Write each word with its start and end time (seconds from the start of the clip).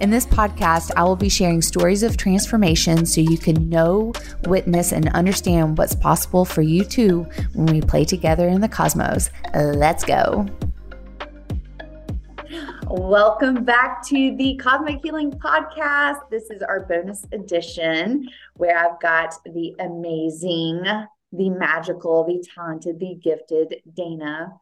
In 0.00 0.10
this 0.10 0.26
podcast, 0.26 0.90
I 0.96 1.04
will 1.04 1.16
be 1.16 1.28
sharing 1.28 1.62
stories 1.62 2.02
of 2.02 2.16
transformation 2.16 3.06
so 3.06 3.20
you 3.20 3.38
can 3.38 3.68
know, 3.68 4.12
witness, 4.46 4.90
and 4.92 5.08
understand 5.10 5.78
what's 5.78 5.94
possible 5.94 6.44
for 6.44 6.62
you 6.62 6.84
too 6.84 7.26
when 7.54 7.66
we 7.66 7.80
play 7.80 8.04
together 8.04 8.48
in 8.48 8.60
the 8.60 8.68
cosmos. 8.68 9.30
Let's 9.54 10.02
go. 10.04 10.46
Welcome 12.88 13.64
back 13.64 14.04
to 14.08 14.36
the 14.36 14.56
Cosmic 14.56 15.00
Healing 15.02 15.30
Podcast. 15.30 16.28
This 16.30 16.50
is 16.50 16.62
our 16.62 16.80
bonus 16.80 17.24
edition 17.32 18.28
where 18.54 18.76
I've 18.76 19.00
got 19.00 19.34
the 19.44 19.74
amazing, 19.78 20.82
the 21.32 21.50
magical, 21.50 22.24
the 22.24 22.44
talented, 22.54 22.98
the 22.98 23.14
gifted 23.22 23.76
Dana. 23.94 24.52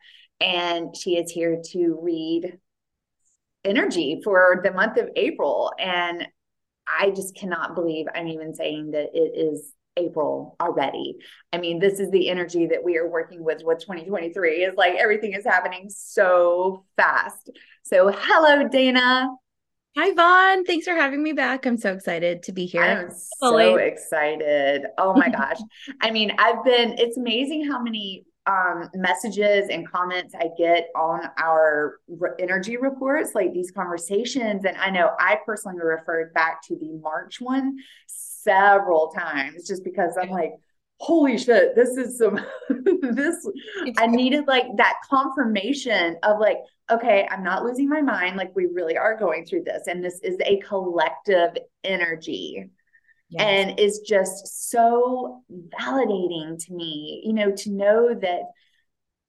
And 0.41 0.95
she 0.97 1.17
is 1.17 1.31
here 1.31 1.61
to 1.73 1.99
read 2.03 2.59
energy 3.65 4.21
for 4.25 4.61
the 4.65 4.73
month 4.73 4.97
of 4.97 5.09
April. 5.17 5.73
And 5.79 6.27
I 6.87 7.11
just 7.11 7.35
cannot 7.37 7.75
believe 7.75 8.07
I'm 8.15 8.29
even 8.29 8.55
saying 8.55 8.93
that 8.93 9.11
it 9.15 9.39
is 9.39 9.73
April 9.97 10.57
already. 10.61 11.17
I 11.53 11.59
mean, 11.59 11.79
this 11.79 12.01
is 12.01 12.11
the 12.11 12.29
energy 12.29 12.67
that 12.67 12.83
we 12.83 12.97
are 12.97 13.09
working 13.09 13.45
with 13.45 13.63
with 13.65 13.81
2023 13.81 14.65
is 14.65 14.75
like 14.77 14.95
everything 14.95 15.35
is 15.35 15.45
happening 15.45 15.89
so 15.89 16.85
fast. 16.97 17.51
So, 17.83 18.13
hello, 18.15 18.69
Dana. 18.69 19.29
Hi, 19.97 20.13
Vaughn. 20.15 20.65
Thanks 20.65 20.87
for 20.87 20.95
having 20.95 21.23
me 21.23 21.33
back. 21.33 21.67
I'm 21.67 21.77
so 21.77 21.93
excited 21.93 22.45
to 22.45 22.53
be 22.53 22.65
here. 22.65 22.83
I'm 22.83 23.11
so 23.11 23.77
excited. 23.77 24.85
Oh 24.99 25.15
my 25.15 25.29
gosh. 25.29 25.59
I 26.01 26.13
mean, 26.13 26.33
I've 26.39 26.65
been, 26.65 26.95
it's 26.97 27.17
amazing 27.17 27.69
how 27.69 27.83
many 27.83 28.25
um, 28.47 28.89
messages 28.95 29.69
and 29.69 29.89
comments 29.89 30.35
I 30.35 30.49
get 30.57 30.89
on 30.97 31.21
our 31.39 31.99
re- 32.09 32.31
energy 32.39 32.77
reports, 32.77 33.35
like 33.35 33.53
these 33.53 33.71
conversations. 33.71 34.65
And 34.65 34.77
I 34.77 34.91
know 34.91 35.11
I 35.19 35.39
personally 35.45 35.79
referred 35.81 36.33
back 36.33 36.63
to 36.69 36.77
the 36.77 36.93
March 36.93 37.41
one 37.41 37.77
several 38.07 39.09
times 39.09 39.67
just 39.67 39.85
because 39.85 40.17
I'm 40.21 40.31
like, 40.31 40.53
holy 40.99 41.39
shit, 41.39 41.75
this 41.75 41.91
is 41.91 42.19
some, 42.19 42.41
this, 43.03 43.49
I 43.99 44.07
needed 44.07 44.47
like 44.47 44.67
that 44.77 44.95
confirmation 45.09 46.17
of 46.23 46.41
like, 46.41 46.59
okay, 46.91 47.29
I'm 47.31 47.45
not 47.45 47.65
losing 47.65 47.89
my 47.89 48.01
mind. 48.03 48.37
Like 48.37 48.55
we 48.57 48.67
really 48.67 48.97
are 48.97 49.17
going 49.17 49.45
through 49.47 49.65
this. 49.65 49.87
And 49.87 50.03
this 50.03 50.19
is 50.23 50.37
a 50.45 50.59
collective 50.61 51.57
energy. 51.85 52.71
Yes. 53.31 53.43
And 53.43 53.81
is 53.81 54.01
just 54.01 54.71
so 54.71 55.43
validating 55.81 56.65
to 56.67 56.75
me, 56.75 57.23
you 57.25 57.33
know, 57.33 57.53
to 57.53 57.71
know 57.71 58.15
that 58.15 58.43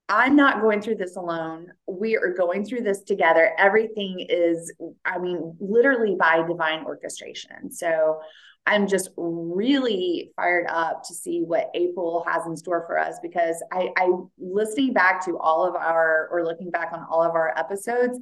I'm 0.09 0.35
not 0.35 0.61
going 0.61 0.81
through 0.81 0.95
this 0.95 1.16
alone. 1.16 1.71
We 1.88 2.17
are 2.17 2.33
going 2.33 2.66
through 2.66 2.81
this 2.81 3.02
together. 3.03 3.53
Everything 3.57 4.25
is, 4.27 4.73
I 5.05 5.19
mean, 5.19 5.55
literally 5.59 6.16
by 6.19 6.45
divine 6.45 6.83
orchestration. 6.83 7.72
So 7.72 8.19
I'm 8.66 8.88
just 8.88 9.09
really 9.16 10.31
fired 10.35 10.67
up 10.67 11.03
to 11.03 11.13
see 11.13 11.41
what 11.41 11.69
April 11.73 12.25
has 12.27 12.45
in 12.45 12.57
store 12.57 12.83
for 12.88 12.99
us 12.99 13.19
because 13.22 13.63
I, 13.72 13.89
I 13.95 14.09
listening 14.38 14.94
back 14.94 15.23
to 15.25 15.38
all 15.38 15.66
of 15.66 15.75
our 15.75 16.27
or 16.31 16.44
looking 16.44 16.72
back 16.72 16.91
on 16.91 17.06
all 17.09 17.23
of 17.23 17.31
our 17.31 17.57
episodes, 17.57 18.19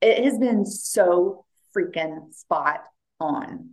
it 0.00 0.22
has 0.24 0.38
been 0.38 0.66
so 0.66 1.44
freaking 1.74 2.34
spot 2.34 2.84
on. 3.18 3.70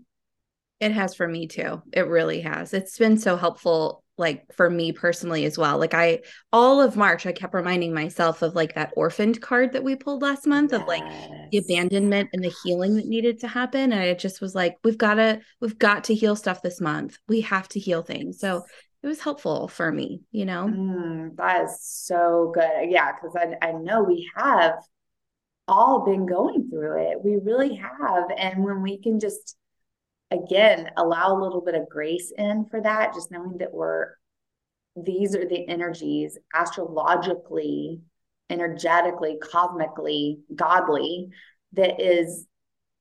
It 0.80 0.92
has 0.92 1.16
for 1.16 1.28
me 1.28 1.48
too. 1.48 1.82
It 1.92 2.08
really 2.08 2.42
has. 2.42 2.74
It's 2.74 2.98
been 2.98 3.18
so 3.18 3.36
helpful 3.36 4.04
like 4.18 4.52
for 4.54 4.70
me 4.70 4.92
personally 4.92 5.46
as 5.46 5.58
well. 5.58 5.78
Like 5.78 5.94
I 5.94 6.22
all 6.52 6.82
of 6.82 6.98
March 6.98 7.26
I 7.26 7.32
kept 7.32 7.54
reminding 7.54 7.94
myself 7.94 8.42
of 8.42 8.56
like 8.56 8.76
that 8.76 8.94
orphaned 8.96 9.42
card 9.42 9.74
that 9.74 9.84
we 9.84 9.96
pulled 9.96 10.22
last 10.22 10.48
month 10.48 10.72
yes. 10.72 10.82
of 10.82 10.88
like 10.88 11.04
the 11.52 11.60
abandonment 11.60 12.30
and 12.34 12.44
the 12.44 12.54
healing 12.64 12.96
that 12.96 13.06
needed 13.06 13.40
to 13.42 13.48
happen 13.48 13.92
and 13.92 14.02
I 14.02 14.14
just 14.14 14.42
was 14.42 14.56
like 14.56 14.78
we've 14.84 14.98
got 14.98 15.16
to 15.16 15.42
we've 15.62 15.78
got 15.78 16.06
to 16.06 16.16
heal 16.16 16.36
stuff 16.36 16.62
this 16.62 16.82
month. 16.82 17.18
We 17.28 17.42
have 17.42 17.68
to 17.70 17.80
heal 17.80 18.02
things. 18.02 18.40
So 18.40 18.64
it 19.04 19.08
was 19.08 19.22
helpful 19.22 19.68
for 19.68 19.92
me, 19.92 20.22
you 20.32 20.46
know. 20.46 20.66
Mm, 20.66 21.36
that 21.38 21.66
is 21.66 21.80
so 21.82 22.52
good. 22.54 22.90
Yeah, 22.90 23.12
cuz 23.14 23.36
I 23.36 23.56
I 23.62 23.72
know 23.72 24.04
we 24.04 24.30
have 24.36 24.74
all 25.68 26.06
been 26.06 26.26
going 26.26 26.70
through 26.70 27.12
it. 27.12 27.24
We 27.24 27.38
really 27.38 27.76
have 27.76 28.32
and 28.36 28.64
when 28.64 28.82
we 28.82 29.00
can 29.00 29.20
just 29.20 29.58
again 30.32 30.90
allow 30.98 31.34
a 31.34 31.42
little 31.42 31.62
bit 31.62 31.76
of 31.76 31.90
grace 31.90 32.32
in 32.38 32.66
for 32.70 32.82
that 32.82 33.14
just 33.14 33.32
knowing 33.32 33.58
that 33.58 33.74
we're 33.74 34.08
these 34.96 35.36
are 35.36 35.48
the 35.48 35.68
energies 35.68 36.38
astrologically 36.54 38.02
energetically 38.50 39.38
cosmically 39.42 40.40
godly 40.56 41.30
that 41.74 42.02
is 42.02 42.48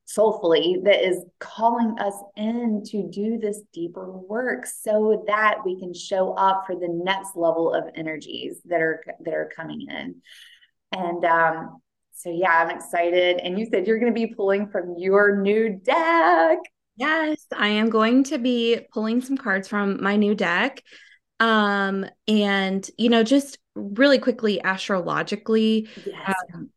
soulfully 0.06 0.78
that 0.84 1.04
is 1.04 1.24
calling 1.40 1.98
us 1.98 2.14
in 2.36 2.82
to 2.84 3.08
do 3.10 3.38
this 3.38 3.62
deeper 3.72 4.06
work 4.08 4.64
so 4.64 5.24
that 5.26 5.58
we 5.64 5.78
can 5.80 5.92
show 5.92 6.32
up 6.34 6.62
for 6.64 6.76
the 6.76 6.88
next 6.88 7.34
level 7.34 7.74
of 7.74 7.84
energies 7.96 8.60
that 8.66 8.80
are 8.80 9.02
that 9.24 9.34
are 9.34 9.50
coming 9.54 9.86
in. 9.90 10.14
And 10.92 11.24
um 11.24 11.80
so 12.12 12.30
yeah 12.30 12.52
i'm 12.52 12.70
excited. 12.70 13.40
And 13.42 13.58
you 13.58 13.66
said 13.66 13.86
you're 13.86 13.98
going 13.98 14.14
to 14.14 14.26
be 14.26 14.32
pulling 14.32 14.68
from 14.68 14.94
your 14.96 15.36
new 15.36 15.70
deck 15.70 16.58
Yes, 16.96 17.46
I 17.54 17.68
am 17.68 17.90
going 17.90 18.24
to 18.24 18.38
be 18.38 18.80
pulling 18.92 19.20
some 19.20 19.36
cards 19.36 19.68
from 19.68 20.02
my 20.02 20.16
new 20.16 20.34
deck. 20.34 20.82
Um, 21.38 22.06
and 22.26 22.88
you 22.96 23.10
know, 23.10 23.22
just 23.22 23.58
really 23.74 24.18
quickly 24.18 24.60
astrologically, 24.64 25.88
yes. 26.06 26.34
um, 26.54 26.70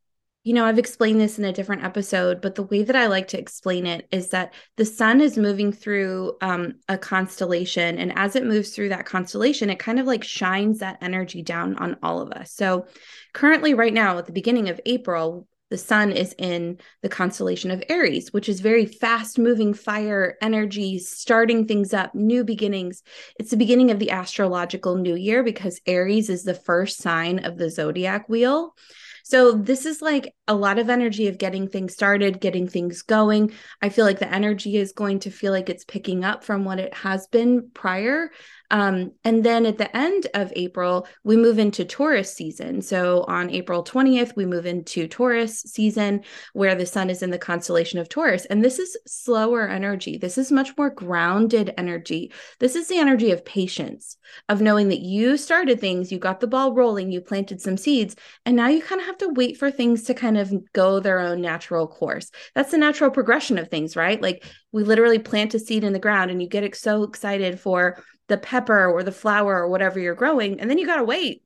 you 0.43 0.53
know, 0.53 0.65
I've 0.65 0.79
explained 0.79 1.19
this 1.19 1.37
in 1.37 1.45
a 1.45 1.53
different 1.53 1.83
episode, 1.83 2.41
but 2.41 2.55
the 2.55 2.63
way 2.63 2.83
that 2.83 2.95
I 2.95 3.07
like 3.07 3.27
to 3.29 3.39
explain 3.39 3.85
it 3.85 4.07
is 4.11 4.29
that 4.29 4.53
the 4.77 4.85
sun 4.85 5.21
is 5.21 5.37
moving 5.37 5.71
through 5.71 6.37
um, 6.41 6.75
a 6.87 6.97
constellation. 6.97 7.97
And 7.97 8.17
as 8.17 8.35
it 8.35 8.45
moves 8.45 8.71
through 8.71 8.89
that 8.89 9.05
constellation, 9.05 9.69
it 9.69 9.79
kind 9.79 9.99
of 9.99 10.07
like 10.07 10.23
shines 10.23 10.79
that 10.79 10.97
energy 11.01 11.41
down 11.41 11.75
on 11.75 11.97
all 12.01 12.21
of 12.21 12.31
us. 12.31 12.51
So, 12.53 12.87
currently, 13.33 13.73
right 13.73 13.93
now, 13.93 14.17
at 14.17 14.25
the 14.25 14.31
beginning 14.31 14.69
of 14.69 14.79
April, 14.85 15.45
the 15.69 15.77
sun 15.77 16.11
is 16.11 16.33
in 16.37 16.79
the 17.01 17.09
constellation 17.09 17.71
of 17.71 17.83
Aries, 17.89 18.33
which 18.33 18.49
is 18.49 18.59
very 18.59 18.85
fast 18.85 19.37
moving 19.37 19.73
fire 19.73 20.35
energy, 20.41 20.99
starting 20.99 21.67
things 21.67 21.93
up, 21.93 22.13
new 22.15 22.43
beginnings. 22.43 23.03
It's 23.39 23.51
the 23.51 23.57
beginning 23.57 23.91
of 23.91 23.99
the 23.99 24.11
astrological 24.11 24.95
new 24.95 25.15
year 25.15 25.43
because 25.43 25.81
Aries 25.85 26.29
is 26.29 26.43
the 26.43 26.53
first 26.53 26.99
sign 26.99 27.45
of 27.45 27.57
the 27.57 27.69
zodiac 27.69 28.27
wheel. 28.27 28.75
So 29.23 29.51
this 29.51 29.85
is 29.85 30.01
like 30.01 30.33
a 30.47 30.55
lot 30.55 30.79
of 30.79 30.89
energy 30.89 31.27
of 31.27 31.37
getting 31.37 31.67
things 31.67 31.93
started, 31.93 32.41
getting 32.41 32.67
things 32.67 33.03
going. 33.03 33.51
I 33.79 33.89
feel 33.89 34.03
like 34.03 34.17
the 34.17 34.33
energy 34.33 34.75
is 34.77 34.91
going 34.91 35.19
to 35.19 35.29
feel 35.29 35.51
like 35.51 35.69
it's 35.69 35.85
picking 35.85 36.23
up 36.23 36.43
from 36.43 36.65
what 36.65 36.79
it 36.79 36.95
has 36.95 37.27
been 37.27 37.69
prior. 37.71 38.31
Um, 38.71 39.11
and 39.23 39.43
then 39.43 39.65
at 39.65 39.77
the 39.77 39.95
end 39.95 40.27
of 40.33 40.53
April, 40.55 41.07
we 41.23 41.37
move 41.37 41.59
into 41.59 41.85
Taurus 41.85 42.33
season. 42.33 42.81
So 42.81 43.25
on 43.27 43.49
April 43.49 43.83
20th, 43.83 44.35
we 44.35 44.45
move 44.45 44.65
into 44.65 45.07
Taurus 45.07 45.61
season 45.61 46.23
where 46.53 46.75
the 46.75 46.85
sun 46.85 47.09
is 47.09 47.23
in 47.23 47.31
the 47.31 47.37
constellation 47.37 47.99
of 47.99 48.09
Taurus. 48.09 48.45
And 48.45 48.63
this 48.63 48.79
is 48.79 48.97
slower 49.07 49.67
energy. 49.67 50.17
This 50.17 50.37
is 50.37 50.51
much 50.51 50.77
more 50.77 50.89
grounded 50.89 51.73
energy. 51.77 52.31
This 52.59 52.75
is 52.75 52.87
the 52.87 52.97
energy 52.97 53.31
of 53.31 53.45
patience, 53.45 54.17
of 54.47 54.61
knowing 54.61 54.89
that 54.89 54.99
you 54.99 55.37
started 55.37 55.79
things, 55.79 56.11
you 56.11 56.19
got 56.19 56.39
the 56.39 56.47
ball 56.47 56.73
rolling, 56.73 57.11
you 57.11 57.21
planted 57.21 57.61
some 57.61 57.77
seeds, 57.77 58.15
and 58.45 58.55
now 58.55 58.67
you 58.67 58.81
kind 58.81 59.01
of 59.01 59.07
have 59.07 59.17
to 59.19 59.29
wait 59.29 59.57
for 59.57 59.71
things 59.71 60.03
to 60.03 60.13
kind 60.13 60.37
of 60.37 60.53
go 60.73 60.99
their 60.99 61.19
own 61.19 61.41
natural 61.41 61.87
course. 61.87 62.31
That's 62.55 62.71
the 62.71 62.77
natural 62.77 63.09
progression 63.09 63.57
of 63.57 63.69
things, 63.69 63.95
right? 63.95 64.21
Like 64.21 64.45
we 64.71 64.83
literally 64.83 65.19
plant 65.19 65.53
a 65.55 65.59
seed 65.59 65.83
in 65.83 65.93
the 65.93 65.99
ground 65.99 66.29
and 66.29 66.41
you 66.41 66.47
get 66.47 66.75
so 66.75 67.03
excited 67.03 67.59
for 67.59 68.03
the 68.29 68.37
pepper 68.37 68.89
or 68.89 69.03
the 69.03 69.11
flower 69.11 69.57
or 69.57 69.67
whatever 69.67 69.99
you're 69.99 70.15
growing 70.15 70.59
and 70.59 70.69
then 70.69 70.77
you 70.77 70.85
got 70.85 70.97
to 70.97 71.03
wait. 71.03 71.43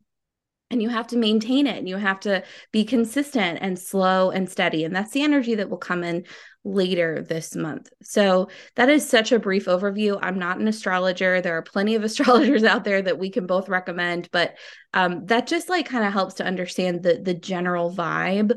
And 0.72 0.82
you 0.82 0.90
have 0.90 1.06
to 1.08 1.18
maintain 1.18 1.68
it 1.68 1.78
and 1.78 1.88
you 1.88 1.98
have 1.98 2.20
to 2.22 2.42
be 2.72 2.84
consistent 2.84 3.60
and 3.62 3.78
slow 3.78 4.32
and 4.32 4.50
steady 4.50 4.84
and 4.86 4.96
that's 4.96 5.12
the 5.12 5.22
energy 5.22 5.54
that 5.56 5.70
will 5.70 5.78
come 5.78 6.04
in 6.04 6.26
later 6.64 7.22
this 7.22 7.56
month. 7.56 7.92
So 8.02 8.50
that 8.76 8.90
is 8.90 9.08
such 9.08 9.32
a 9.32 9.38
brief 9.38 9.66
overview. 9.66 10.18
I'm 10.20 10.40
not 10.40 10.58
an 10.58 10.68
astrologer. 10.68 11.42
There 11.42 11.58
are 11.58 11.62
plenty 11.62 11.94
of 11.94 12.04
astrologers 12.06 12.64
out 12.64 12.86
there 12.86 13.04
that 13.04 13.20
we 13.20 13.30
can 13.30 13.46
both 13.46 13.70
recommend 13.70 14.30
but 14.32 14.56
um, 14.94 15.26
that 15.28 15.46
just 15.46 15.70
like 15.70 15.86
kind 15.86 16.06
of 16.06 16.14
helps 16.14 16.36
to 16.36 16.46
understand 16.46 17.04
the 17.04 17.20
the 17.22 17.34
general 17.34 17.94
vibe 17.94 18.54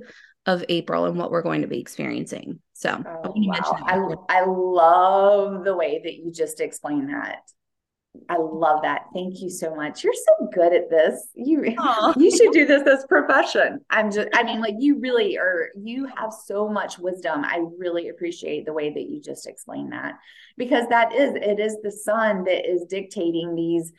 of 0.47 0.65
april 0.69 1.07
and 1.07 1.19
what 1.19 1.31
we're 1.31 1.43
going 1.43 1.63
to 1.63 1.69
be 1.69 1.81
experiencing. 1.81 2.61
So 2.73 3.03
oh, 3.05 3.33
wow. 3.35 4.17
I, 4.29 4.41
I 4.41 4.45
love 4.47 5.65
the 5.65 5.75
way 5.75 6.01
that 6.03 6.15
you 6.15 6.31
just 6.31 6.61
explained 6.61 7.09
that 7.11 7.43
I 8.29 8.37
love 8.39 8.83
that. 8.83 9.07
Thank 9.15 9.41
you 9.41 9.51
so 9.51 9.75
much. 9.75 10.05
You're 10.05 10.13
so 10.15 10.49
good 10.53 10.73
at 10.73 10.91
this. 10.91 11.29
You 11.35 11.61
Aww. 11.61 12.17
you 12.21 12.37
should 12.37 12.53
do 12.53 12.67
this 12.67 12.83
as 12.87 13.05
profession. 13.07 13.81
I'm 13.91 14.11
just 14.11 14.29
I 14.35 14.43
mean 14.43 14.61
like 14.61 14.75
you 14.79 14.99
really 14.99 15.39
are 15.39 15.71
you 15.77 16.07
have 16.17 16.33
so 16.33 16.69
much 16.69 16.99
wisdom. 16.99 17.45
I 17.45 17.65
really 17.79 18.09
appreciate 18.09 18.67
the 18.67 18.73
way 18.73 18.91
that 18.93 19.09
you 19.09 19.21
just 19.21 19.47
explained 19.47 19.93
that 19.93 20.19
because 20.57 20.89
that 20.89 21.13
is 21.13 21.35
it 21.35 21.61
is 21.61 21.77
the 21.83 21.91
sun 21.91 22.45
that 22.45 22.71
is 22.71 22.85
dictating 22.85 23.55
these 23.55 23.93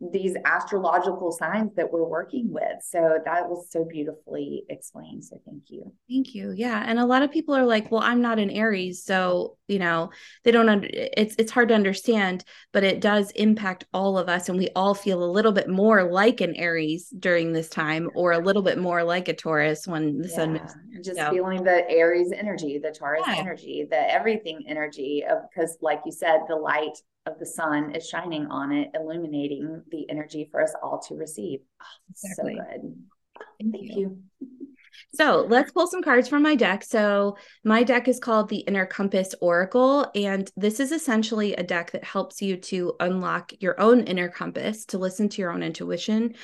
these 0.00 0.36
astrological 0.44 1.30
signs 1.30 1.74
that 1.76 1.90
we're 1.90 2.04
working 2.04 2.52
with. 2.52 2.82
So 2.82 3.18
that 3.24 3.48
was 3.48 3.70
so 3.70 3.84
beautifully 3.84 4.64
explained. 4.68 5.24
So 5.24 5.40
thank 5.46 5.62
you. 5.68 5.92
Thank 6.08 6.34
you. 6.34 6.52
Yeah, 6.52 6.82
and 6.84 6.98
a 6.98 7.06
lot 7.06 7.22
of 7.22 7.30
people 7.30 7.54
are 7.54 7.64
like, 7.64 7.90
"Well, 7.90 8.02
I'm 8.02 8.20
not 8.20 8.38
an 8.38 8.50
Aries, 8.50 9.04
so 9.04 9.56
you 9.68 9.78
know 9.78 10.10
they 10.42 10.50
don't. 10.50 10.68
Under- 10.68 10.88
it's 10.92 11.36
it's 11.38 11.52
hard 11.52 11.68
to 11.68 11.74
understand, 11.74 12.44
but 12.72 12.84
it 12.84 13.00
does 13.00 13.30
impact 13.32 13.84
all 13.94 14.18
of 14.18 14.28
us, 14.28 14.48
and 14.48 14.58
we 14.58 14.68
all 14.74 14.94
feel 14.94 15.22
a 15.22 15.30
little 15.30 15.52
bit 15.52 15.68
more 15.68 16.10
like 16.10 16.40
an 16.40 16.54
Aries 16.56 17.08
during 17.18 17.52
this 17.52 17.68
time, 17.68 18.10
or 18.14 18.32
a 18.32 18.38
little 18.38 18.62
bit 18.62 18.78
more 18.78 19.04
like 19.04 19.28
a 19.28 19.34
Taurus 19.34 19.86
when 19.86 20.18
the 20.18 20.28
yeah. 20.28 20.34
sun 20.34 20.52
moves. 20.54 20.74
Just 21.02 21.18
so. 21.18 21.30
feeling 21.30 21.62
the 21.62 21.88
Aries 21.88 22.32
energy, 22.32 22.78
the 22.78 22.90
Taurus 22.90 23.24
yeah. 23.26 23.36
energy, 23.36 23.86
the 23.88 24.12
everything 24.12 24.64
energy 24.68 25.24
of 25.28 25.38
because, 25.48 25.78
like 25.80 26.00
you 26.04 26.12
said, 26.12 26.40
the 26.48 26.56
light 26.56 26.98
of 27.26 27.38
the 27.38 27.46
sun 27.46 27.94
is 27.94 28.08
shining 28.08 28.46
on 28.46 28.72
it, 28.72 28.90
illuminating 28.94 29.82
the 29.90 30.08
energy 30.10 30.48
for 30.50 30.62
us 30.62 30.74
all 30.82 31.00
to 31.08 31.14
receive. 31.14 31.60
Oh, 31.82 31.86
exactly. 32.10 32.56
So 32.56 32.64
good. 32.64 32.94
Thank, 33.60 33.72
Thank 33.72 33.96
you. 33.96 34.18
you. 34.40 34.48
So 35.12 35.44
let's 35.48 35.72
pull 35.72 35.88
some 35.88 36.04
cards 36.04 36.28
from 36.28 36.42
my 36.44 36.54
deck. 36.54 36.84
So, 36.84 37.36
my 37.64 37.82
deck 37.82 38.06
is 38.06 38.20
called 38.20 38.48
the 38.48 38.58
Inner 38.58 38.86
Compass 38.86 39.34
Oracle, 39.40 40.08
and 40.14 40.48
this 40.56 40.78
is 40.78 40.92
essentially 40.92 41.54
a 41.54 41.64
deck 41.64 41.90
that 41.92 42.04
helps 42.04 42.40
you 42.40 42.56
to 42.58 42.94
unlock 43.00 43.52
your 43.58 43.80
own 43.80 44.04
inner 44.04 44.28
compass, 44.28 44.84
to 44.86 44.98
listen 44.98 45.28
to 45.30 45.42
your 45.42 45.50
own 45.50 45.64
intuition, 45.64 46.34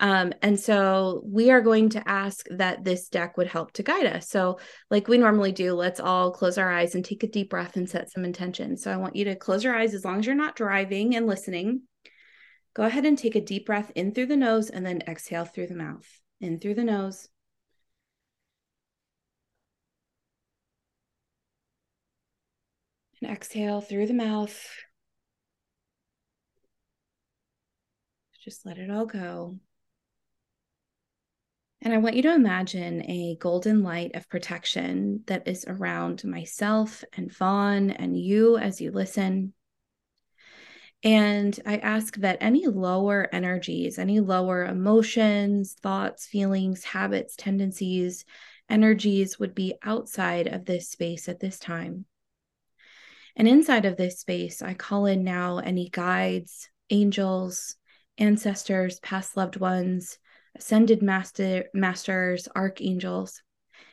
um, 0.00 0.32
and 0.42 0.58
so 0.58 1.22
we 1.24 1.50
are 1.50 1.60
going 1.60 1.88
to 1.90 2.08
ask 2.08 2.46
that 2.50 2.84
this 2.84 3.08
deck 3.08 3.36
would 3.36 3.48
help 3.48 3.72
to 3.72 3.82
guide 3.82 4.06
us. 4.06 4.28
So, 4.28 4.60
like 4.90 5.08
we 5.08 5.18
normally 5.18 5.50
do, 5.50 5.74
let's 5.74 5.98
all 5.98 6.30
close 6.30 6.56
our 6.56 6.70
eyes 6.70 6.94
and 6.94 7.04
take 7.04 7.24
a 7.24 7.28
deep 7.28 7.50
breath 7.50 7.76
and 7.76 7.88
set 7.88 8.10
some 8.10 8.24
intention. 8.24 8.76
So, 8.76 8.92
I 8.92 8.96
want 8.96 9.16
you 9.16 9.24
to 9.26 9.36
close 9.36 9.64
your 9.64 9.74
eyes 9.76 9.94
as 9.94 10.04
long 10.04 10.20
as 10.20 10.26
you're 10.26 10.34
not 10.36 10.56
driving 10.56 11.16
and 11.16 11.26
listening. 11.26 11.82
Go 12.74 12.84
ahead 12.84 13.06
and 13.06 13.18
take 13.18 13.34
a 13.34 13.40
deep 13.40 13.66
breath 13.66 13.90
in 13.96 14.14
through 14.14 14.26
the 14.26 14.36
nose 14.36 14.70
and 14.70 14.86
then 14.86 15.02
exhale 15.08 15.44
through 15.44 15.66
the 15.66 15.74
mouth. 15.74 16.06
In 16.40 16.60
through 16.60 16.74
the 16.74 16.84
nose. 16.84 17.28
And 23.20 23.32
exhale 23.32 23.80
through 23.80 24.06
the 24.06 24.14
mouth. 24.14 24.64
Just 28.44 28.64
let 28.64 28.78
it 28.78 28.90
all 28.90 29.06
go. 29.06 29.58
And 31.80 31.94
I 31.94 31.98
want 31.98 32.16
you 32.16 32.22
to 32.22 32.34
imagine 32.34 33.08
a 33.08 33.36
golden 33.36 33.84
light 33.84 34.16
of 34.16 34.28
protection 34.28 35.22
that 35.26 35.46
is 35.46 35.64
around 35.68 36.24
myself 36.24 37.04
and 37.12 37.32
Vaughn 37.32 37.90
and 37.90 38.18
you 38.18 38.58
as 38.58 38.80
you 38.80 38.90
listen. 38.90 39.52
And 41.04 41.58
I 41.64 41.76
ask 41.76 42.16
that 42.16 42.38
any 42.40 42.66
lower 42.66 43.28
energies, 43.32 44.00
any 44.00 44.18
lower 44.18 44.64
emotions, 44.64 45.76
thoughts, 45.80 46.26
feelings, 46.26 46.82
habits, 46.82 47.36
tendencies, 47.36 48.24
energies 48.68 49.38
would 49.38 49.54
be 49.54 49.74
outside 49.84 50.48
of 50.48 50.64
this 50.64 50.90
space 50.90 51.28
at 51.28 51.38
this 51.38 51.60
time. 51.60 52.06
And 53.36 53.46
inside 53.46 53.84
of 53.84 53.96
this 53.96 54.18
space, 54.18 54.62
I 54.62 54.74
call 54.74 55.06
in 55.06 55.22
now 55.22 55.58
any 55.58 55.88
guides, 55.88 56.68
angels, 56.90 57.76
ancestors, 58.18 58.98
past 58.98 59.36
loved 59.36 59.56
ones 59.56 60.18
ascended 60.58 61.02
master, 61.02 61.64
masters, 61.72 62.48
archangels, 62.54 63.42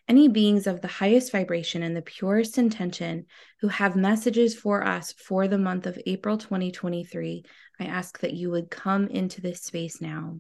any 0.08 0.28
beings 0.28 0.68
of 0.68 0.82
the 0.82 0.88
highest 0.88 1.32
vibration 1.32 1.84
and 1.84 1.96
the 1.96 2.02
purest 2.02 2.58
intention 2.58 3.26
who 3.62 3.68
have 3.68 3.96
messages 3.96 4.56
for 4.56 4.86
us 4.86 5.14
for 5.14 5.48
the 5.48 5.58
month 5.58 5.88
of 5.88 6.00
April 6.06 6.38
2023, 6.38 7.44
I 7.80 7.86
ask 7.86 8.20
that 8.20 8.34
you 8.34 8.52
would 8.52 8.70
come 8.70 9.08
into 9.08 9.42
this 9.42 9.64
space 9.64 10.02
now 10.02 10.40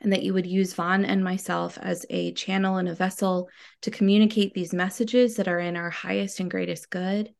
and 0.00 0.12
that 0.12 0.22
you 0.22 0.34
would 0.34 0.46
use 0.46 0.74
Vaughn 0.74 1.04
and 1.04 1.22
myself 1.22 1.78
as 1.80 2.04
a 2.10 2.32
channel 2.32 2.76
and 2.76 2.88
a 2.88 2.94
vessel 2.94 3.48
to 3.82 3.90
communicate 3.90 4.52
these 4.52 4.74
messages 4.74 5.36
that 5.36 5.48
are 5.48 5.60
in 5.60 5.76
our 5.76 5.90
highest 5.90 6.40
and 6.40 6.50
greatest 6.50 6.90
good. 6.90 7.32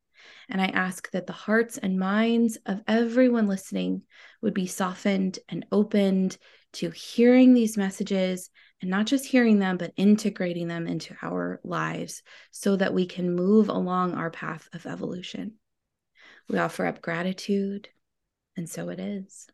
And 0.48 0.60
I 0.60 0.66
ask 0.66 1.10
that 1.12 1.26
the 1.26 1.32
hearts 1.32 1.78
and 1.78 1.98
minds 1.98 2.58
of 2.66 2.82
everyone 2.86 3.48
listening 3.48 4.02
would 4.42 4.54
be 4.54 4.66
softened 4.66 5.38
and 5.48 5.66
opened 5.72 6.38
to 6.74 6.90
hearing 6.90 7.54
these 7.54 7.76
messages 7.76 8.50
and 8.80 8.90
not 8.90 9.06
just 9.06 9.26
hearing 9.26 9.58
them, 9.58 9.76
but 9.76 9.92
integrating 9.96 10.68
them 10.68 10.86
into 10.86 11.14
our 11.22 11.60
lives 11.64 12.22
so 12.50 12.76
that 12.76 12.94
we 12.94 13.06
can 13.06 13.34
move 13.34 13.68
along 13.68 14.14
our 14.14 14.30
path 14.30 14.68
of 14.72 14.86
evolution. 14.86 15.54
We 16.48 16.58
offer 16.58 16.86
up 16.86 17.02
gratitude, 17.02 17.88
and 18.56 18.68
so 18.68 18.88
it 18.88 18.98
is. 18.98 19.46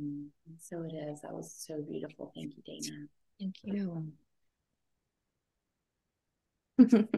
Mm-hmm. 0.00 0.26
So 0.58 0.82
it 0.82 0.94
is. 0.94 1.22
That 1.22 1.32
was 1.32 1.54
so 1.56 1.82
beautiful. 1.82 2.32
Thank 2.34 2.54
you, 2.56 2.62
Dana. 2.66 3.06
Thank 3.38 3.56
you. 3.62 4.12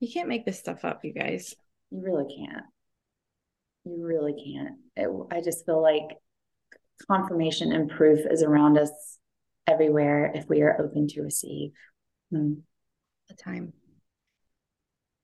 you 0.00 0.12
can't 0.12 0.28
make 0.28 0.44
this 0.44 0.58
stuff 0.58 0.84
up, 0.84 1.04
you 1.04 1.12
guys. 1.12 1.54
You 1.90 2.02
really 2.02 2.34
can't. 2.34 2.64
You 3.84 4.04
really 4.04 4.32
can't. 4.32 4.78
It, 4.96 5.08
I 5.30 5.40
just 5.40 5.66
feel 5.66 5.82
like 5.82 6.18
confirmation 7.10 7.72
and 7.72 7.90
proof 7.90 8.20
is 8.30 8.42
around 8.42 8.78
us 8.78 9.18
everywhere 9.66 10.32
if 10.34 10.48
we 10.48 10.62
are 10.62 10.80
open 10.80 11.08
to 11.08 11.22
receive. 11.22 11.72
Hmm. 12.30 12.54
The 13.28 13.34
time. 13.34 13.72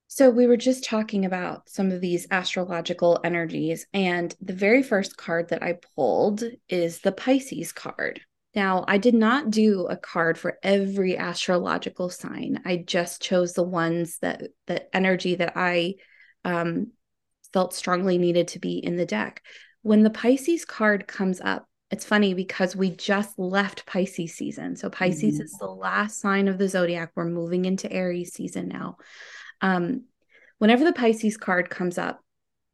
So, 0.08 0.30
we 0.30 0.46
were 0.46 0.56
just 0.56 0.84
talking 0.84 1.26
about 1.26 1.68
some 1.68 1.92
of 1.92 2.00
these 2.00 2.26
astrological 2.30 3.20
energies, 3.22 3.86
and 3.92 4.34
the 4.40 4.54
very 4.54 4.82
first 4.82 5.16
card 5.16 5.50
that 5.50 5.62
I 5.62 5.78
pulled 5.94 6.42
is 6.68 7.00
the 7.00 7.12
Pisces 7.12 7.72
card. 7.72 8.20
Now, 8.54 8.84
I 8.88 8.98
did 8.98 9.14
not 9.14 9.50
do 9.50 9.86
a 9.86 9.96
card 9.96 10.38
for 10.38 10.58
every 10.62 11.16
astrological 11.16 12.08
sign. 12.08 12.62
I 12.64 12.78
just 12.78 13.20
chose 13.20 13.52
the 13.52 13.62
ones 13.62 14.18
that 14.20 14.42
the 14.66 14.96
energy 14.96 15.34
that 15.34 15.52
I 15.54 15.96
um, 16.44 16.92
felt 17.52 17.74
strongly 17.74 18.18
needed 18.18 18.48
to 18.48 18.58
be 18.58 18.78
in 18.78 18.96
the 18.96 19.06
deck. 19.06 19.42
When 19.82 20.02
the 20.02 20.10
Pisces 20.10 20.64
card 20.64 21.06
comes 21.06 21.40
up, 21.40 21.66
it's 21.90 22.04
funny 22.04 22.34
because 22.34 22.76
we 22.76 22.90
just 22.90 23.38
left 23.38 23.86
Pisces 23.86 24.34
season. 24.34 24.76
So 24.76 24.90
Pisces 24.90 25.34
mm-hmm. 25.34 25.42
is 25.42 25.56
the 25.58 25.66
last 25.66 26.20
sign 26.20 26.48
of 26.48 26.58
the 26.58 26.68
zodiac. 26.68 27.12
We're 27.14 27.24
moving 27.24 27.64
into 27.64 27.90
Aries 27.90 28.34
season 28.34 28.68
now. 28.68 28.98
Um, 29.62 30.04
whenever 30.58 30.84
the 30.84 30.92
Pisces 30.92 31.36
card 31.36 31.70
comes 31.70 31.96
up, 31.96 32.20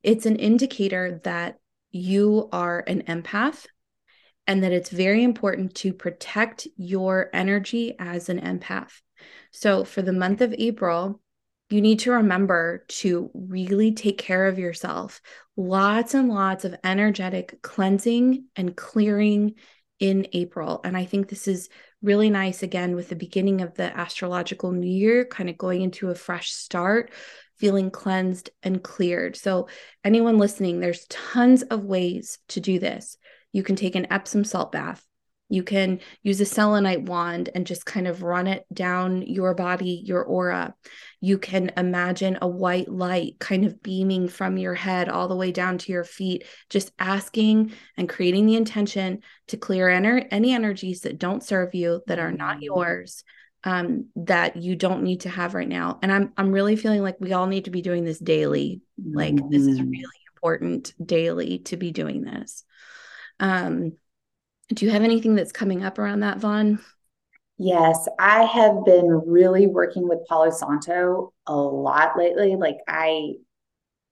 it's 0.02 0.26
an 0.26 0.36
indicator 0.36 1.20
that 1.24 1.58
you 1.92 2.48
are 2.52 2.82
an 2.86 3.02
empath 3.02 3.66
and 4.46 4.64
that 4.64 4.72
it's 4.72 4.90
very 4.90 5.22
important 5.22 5.74
to 5.76 5.92
protect 5.92 6.66
your 6.76 7.30
energy 7.32 7.94
as 7.98 8.28
an 8.28 8.40
empath. 8.40 9.00
So 9.52 9.84
for 9.84 10.02
the 10.02 10.12
month 10.12 10.40
of 10.40 10.54
April, 10.58 11.20
you 11.70 11.80
need 11.80 12.00
to 12.00 12.12
remember 12.12 12.84
to 12.88 13.30
really 13.34 13.92
take 13.92 14.18
care 14.18 14.46
of 14.46 14.58
yourself. 14.58 15.20
Lots 15.56 16.14
and 16.14 16.28
lots 16.28 16.64
of 16.64 16.76
energetic 16.84 17.62
cleansing 17.62 18.46
and 18.54 18.76
clearing 18.76 19.54
in 19.98 20.26
April. 20.32 20.80
And 20.84 20.96
I 20.96 21.04
think 21.04 21.28
this 21.28 21.48
is 21.48 21.68
really 22.02 22.28
nice 22.28 22.62
again 22.62 22.94
with 22.94 23.08
the 23.08 23.16
beginning 23.16 23.60
of 23.62 23.74
the 23.74 23.96
astrological 23.96 24.72
new 24.72 24.90
year, 24.90 25.24
kind 25.24 25.48
of 25.48 25.56
going 25.56 25.80
into 25.80 26.10
a 26.10 26.14
fresh 26.14 26.52
start, 26.52 27.12
feeling 27.56 27.90
cleansed 27.90 28.50
and 28.62 28.82
cleared. 28.82 29.36
So, 29.36 29.68
anyone 30.04 30.38
listening, 30.38 30.80
there's 30.80 31.06
tons 31.08 31.62
of 31.62 31.84
ways 31.84 32.38
to 32.48 32.60
do 32.60 32.78
this. 32.78 33.16
You 33.52 33.62
can 33.62 33.76
take 33.76 33.94
an 33.94 34.12
Epsom 34.12 34.44
salt 34.44 34.72
bath. 34.72 35.04
You 35.54 35.62
can 35.62 36.00
use 36.24 36.40
a 36.40 36.44
selenite 36.44 37.04
wand 37.04 37.48
and 37.54 37.64
just 37.64 37.86
kind 37.86 38.08
of 38.08 38.24
run 38.24 38.48
it 38.48 38.66
down 38.72 39.22
your 39.22 39.54
body, 39.54 40.02
your 40.04 40.24
aura. 40.24 40.74
You 41.20 41.38
can 41.38 41.70
imagine 41.76 42.38
a 42.42 42.48
white 42.48 42.88
light 42.88 43.38
kind 43.38 43.64
of 43.64 43.80
beaming 43.80 44.26
from 44.26 44.58
your 44.58 44.74
head 44.74 45.08
all 45.08 45.28
the 45.28 45.36
way 45.36 45.52
down 45.52 45.78
to 45.78 45.92
your 45.92 46.02
feet, 46.02 46.44
just 46.70 46.90
asking 46.98 47.72
and 47.96 48.08
creating 48.08 48.46
the 48.46 48.56
intention 48.56 49.20
to 49.46 49.56
clear 49.56 49.86
ener- 49.86 50.26
any 50.32 50.52
energies 50.52 51.02
that 51.02 51.20
don't 51.20 51.44
serve 51.44 51.72
you, 51.72 52.02
that 52.08 52.18
are 52.18 52.32
not 52.32 52.56
mm-hmm. 52.56 52.64
yours, 52.64 53.22
um, 53.62 54.06
that 54.16 54.56
you 54.56 54.74
don't 54.74 55.04
need 55.04 55.20
to 55.20 55.28
have 55.28 55.54
right 55.54 55.68
now. 55.68 56.00
And 56.02 56.10
I'm 56.10 56.32
I'm 56.36 56.50
really 56.50 56.74
feeling 56.74 57.02
like 57.02 57.20
we 57.20 57.32
all 57.32 57.46
need 57.46 57.66
to 57.66 57.70
be 57.70 57.80
doing 57.80 58.04
this 58.04 58.18
daily. 58.18 58.82
Like 58.98 59.36
this 59.50 59.62
is 59.62 59.78
mm-hmm. 59.78 59.88
really 59.88 60.20
important 60.34 60.92
daily 61.04 61.60
to 61.60 61.76
be 61.76 61.92
doing 61.92 62.22
this. 62.22 62.64
Um, 63.38 63.92
do 64.72 64.86
you 64.86 64.90
have 64.92 65.02
anything 65.02 65.34
that's 65.34 65.52
coming 65.52 65.84
up 65.84 65.98
around 65.98 66.20
that, 66.20 66.38
Vaughn? 66.38 66.78
Yes, 67.56 68.08
I 68.18 68.44
have 68.44 68.84
been 68.84 69.06
really 69.26 69.66
working 69.66 70.08
with 70.08 70.26
Palo 70.26 70.50
Santo 70.50 71.32
a 71.46 71.54
lot 71.54 72.16
lately. 72.16 72.56
Like 72.56 72.78
I 72.88 73.34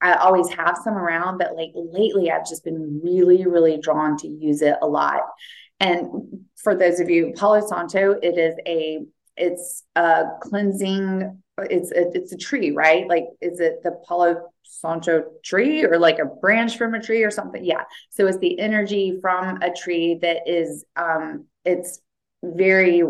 I 0.00 0.14
always 0.14 0.48
have 0.50 0.76
some 0.82 0.94
around, 0.94 1.38
but 1.38 1.54
like 1.54 1.70
lately 1.74 2.30
I've 2.30 2.46
just 2.46 2.64
been 2.64 3.00
really, 3.02 3.46
really 3.46 3.78
drawn 3.78 4.16
to 4.18 4.28
use 4.28 4.62
it 4.62 4.76
a 4.82 4.86
lot. 4.86 5.22
And 5.80 6.44
for 6.56 6.74
those 6.74 7.00
of 7.00 7.08
you, 7.08 7.32
Palo 7.36 7.66
Santo, 7.66 8.12
it 8.22 8.38
is 8.38 8.54
a 8.66 9.00
it's 9.36 9.84
a 9.96 10.24
cleansing 10.40 11.42
it's 11.58 11.92
a, 11.92 12.10
it's 12.14 12.32
a 12.32 12.36
tree 12.36 12.70
right? 12.72 13.06
Like 13.08 13.26
is 13.40 13.60
it 13.60 13.82
the 13.82 13.92
palo 14.06 14.48
santo 14.62 15.24
tree 15.44 15.84
or 15.84 15.98
like 15.98 16.18
a 16.18 16.24
branch 16.24 16.78
from 16.78 16.94
a 16.94 17.02
tree 17.02 17.22
or 17.22 17.30
something? 17.30 17.64
Yeah. 17.64 17.84
So 18.10 18.26
it's 18.26 18.38
the 18.38 18.58
energy 18.58 19.18
from 19.20 19.60
a 19.62 19.72
tree 19.72 20.18
that 20.22 20.38
is 20.46 20.84
um 20.96 21.46
it's 21.64 22.00
very 22.42 23.02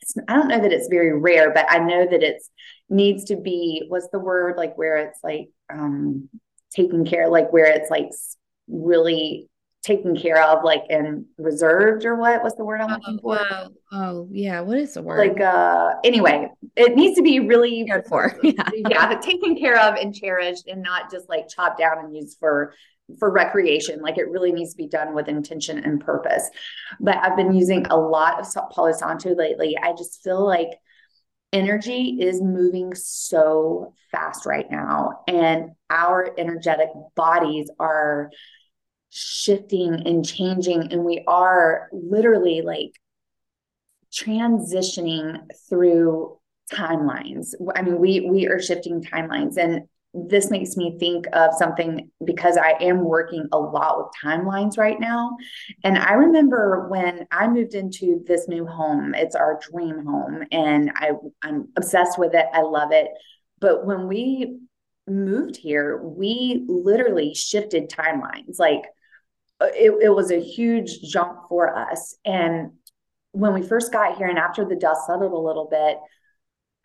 it's, 0.00 0.14
i 0.28 0.34
don't 0.34 0.48
know 0.48 0.60
that 0.60 0.72
it's 0.72 0.86
very 0.88 1.12
rare 1.18 1.52
but 1.52 1.66
i 1.68 1.78
know 1.78 2.06
that 2.08 2.22
it's 2.22 2.48
needs 2.92 3.24
to 3.24 3.36
be 3.36 3.84
what's 3.88 4.08
the 4.12 4.18
word? 4.18 4.56
Like 4.56 4.76
where 4.76 4.96
it's 4.96 5.18
like 5.24 5.48
um 5.72 6.28
taken 6.74 7.04
care 7.04 7.28
like 7.28 7.52
where 7.52 7.66
it's 7.66 7.90
like 7.90 8.10
really 8.68 9.48
taken 9.82 10.16
care 10.16 10.40
of 10.40 10.62
like 10.62 10.82
and 10.90 11.24
reserved 11.38 12.04
or 12.04 12.14
what? 12.14 12.42
What's 12.42 12.54
the 12.54 12.64
word 12.64 12.80
i'm 12.80 12.90
oh, 12.90 12.94
looking 12.94 13.18
for? 13.18 13.38
oh, 13.38 13.68
oh 13.92 14.28
yeah 14.30 14.60
what 14.60 14.78
is 14.78 14.94
the 14.94 15.02
word? 15.02 15.28
Like 15.28 15.40
uh 15.40 15.94
anyway 16.04 16.48
it 16.76 16.94
needs 16.94 17.16
to 17.16 17.22
be 17.22 17.40
really 17.40 17.84
cared 17.84 18.06
for 18.06 18.38
yeah. 18.42 18.68
Yeah 18.74 19.18
taken 19.20 19.56
care 19.56 19.78
of 19.78 19.96
and 19.96 20.14
cherished 20.14 20.68
and 20.68 20.82
not 20.82 21.10
just 21.10 21.28
like 21.28 21.48
chopped 21.48 21.78
down 21.78 21.98
and 21.98 22.14
used 22.14 22.38
for 22.38 22.74
for 23.18 23.30
recreation 23.30 24.00
like 24.00 24.18
it 24.18 24.30
really 24.30 24.52
needs 24.52 24.70
to 24.70 24.76
be 24.76 24.86
done 24.86 25.14
with 25.14 25.28
intention 25.28 25.78
and 25.78 26.00
purpose. 26.00 26.48
But 27.00 27.16
i've 27.16 27.36
been 27.36 27.52
using 27.52 27.86
a 27.86 27.96
lot 27.96 28.40
of 28.40 28.70
palo 28.70 28.92
santo 28.92 29.34
lately. 29.34 29.76
I 29.82 29.92
just 29.92 30.22
feel 30.22 30.44
like 30.46 30.70
energy 31.52 32.18
is 32.20 32.40
moving 32.40 32.94
so 32.94 33.94
fast 34.10 34.46
right 34.46 34.70
now 34.70 35.20
and 35.28 35.72
our 35.90 36.30
energetic 36.38 36.88
bodies 37.14 37.70
are 37.78 38.30
shifting 39.14 40.06
and 40.06 40.26
changing 40.26 40.90
and 40.90 41.04
we 41.04 41.22
are 41.26 41.90
literally 41.92 42.62
like 42.62 42.98
transitioning 44.10 45.38
through 45.68 46.38
timelines 46.72 47.48
i 47.76 47.82
mean 47.82 47.98
we 47.98 48.20
we 48.20 48.46
are 48.46 48.60
shifting 48.60 49.02
timelines 49.02 49.58
and 49.58 49.82
this 50.14 50.50
makes 50.50 50.76
me 50.76 50.98
think 50.98 51.26
of 51.32 51.54
something 51.54 52.10
because 52.24 52.58
I 52.58 52.72
am 52.82 53.02
working 53.02 53.48
a 53.50 53.58
lot 53.58 53.96
with 53.96 54.08
timelines 54.22 54.76
right 54.76 55.00
now. 55.00 55.36
And 55.84 55.96
I 55.96 56.12
remember 56.12 56.86
when 56.90 57.26
I 57.30 57.48
moved 57.48 57.74
into 57.74 58.22
this 58.26 58.46
new 58.46 58.66
home, 58.66 59.14
it's 59.14 59.34
our 59.34 59.58
dream 59.70 60.04
home, 60.04 60.44
and 60.52 60.92
I, 60.96 61.12
I'm 61.42 61.68
obsessed 61.78 62.18
with 62.18 62.34
it. 62.34 62.44
I 62.52 62.60
love 62.60 62.92
it. 62.92 63.08
But 63.58 63.86
when 63.86 64.06
we 64.06 64.58
moved 65.08 65.56
here, 65.56 66.02
we 66.02 66.66
literally 66.68 67.32
shifted 67.32 67.88
timelines. 67.88 68.58
Like 68.58 68.82
Uh, 69.62 69.66
it, 69.74 69.92
it 70.02 70.08
was 70.08 70.30
a 70.30 70.40
huge 70.40 71.00
jump 71.02 71.38
for 71.48 71.76
us. 71.76 72.16
And 72.24 72.72
when 73.30 73.54
we 73.54 73.62
first 73.62 73.92
got 73.92 74.16
here 74.16 74.26
and 74.26 74.38
after 74.38 74.64
the 74.64 74.76
dust 74.76 75.06
settled 75.06 75.32
a 75.32 75.36
little 75.36 75.68
bit, 75.70 75.98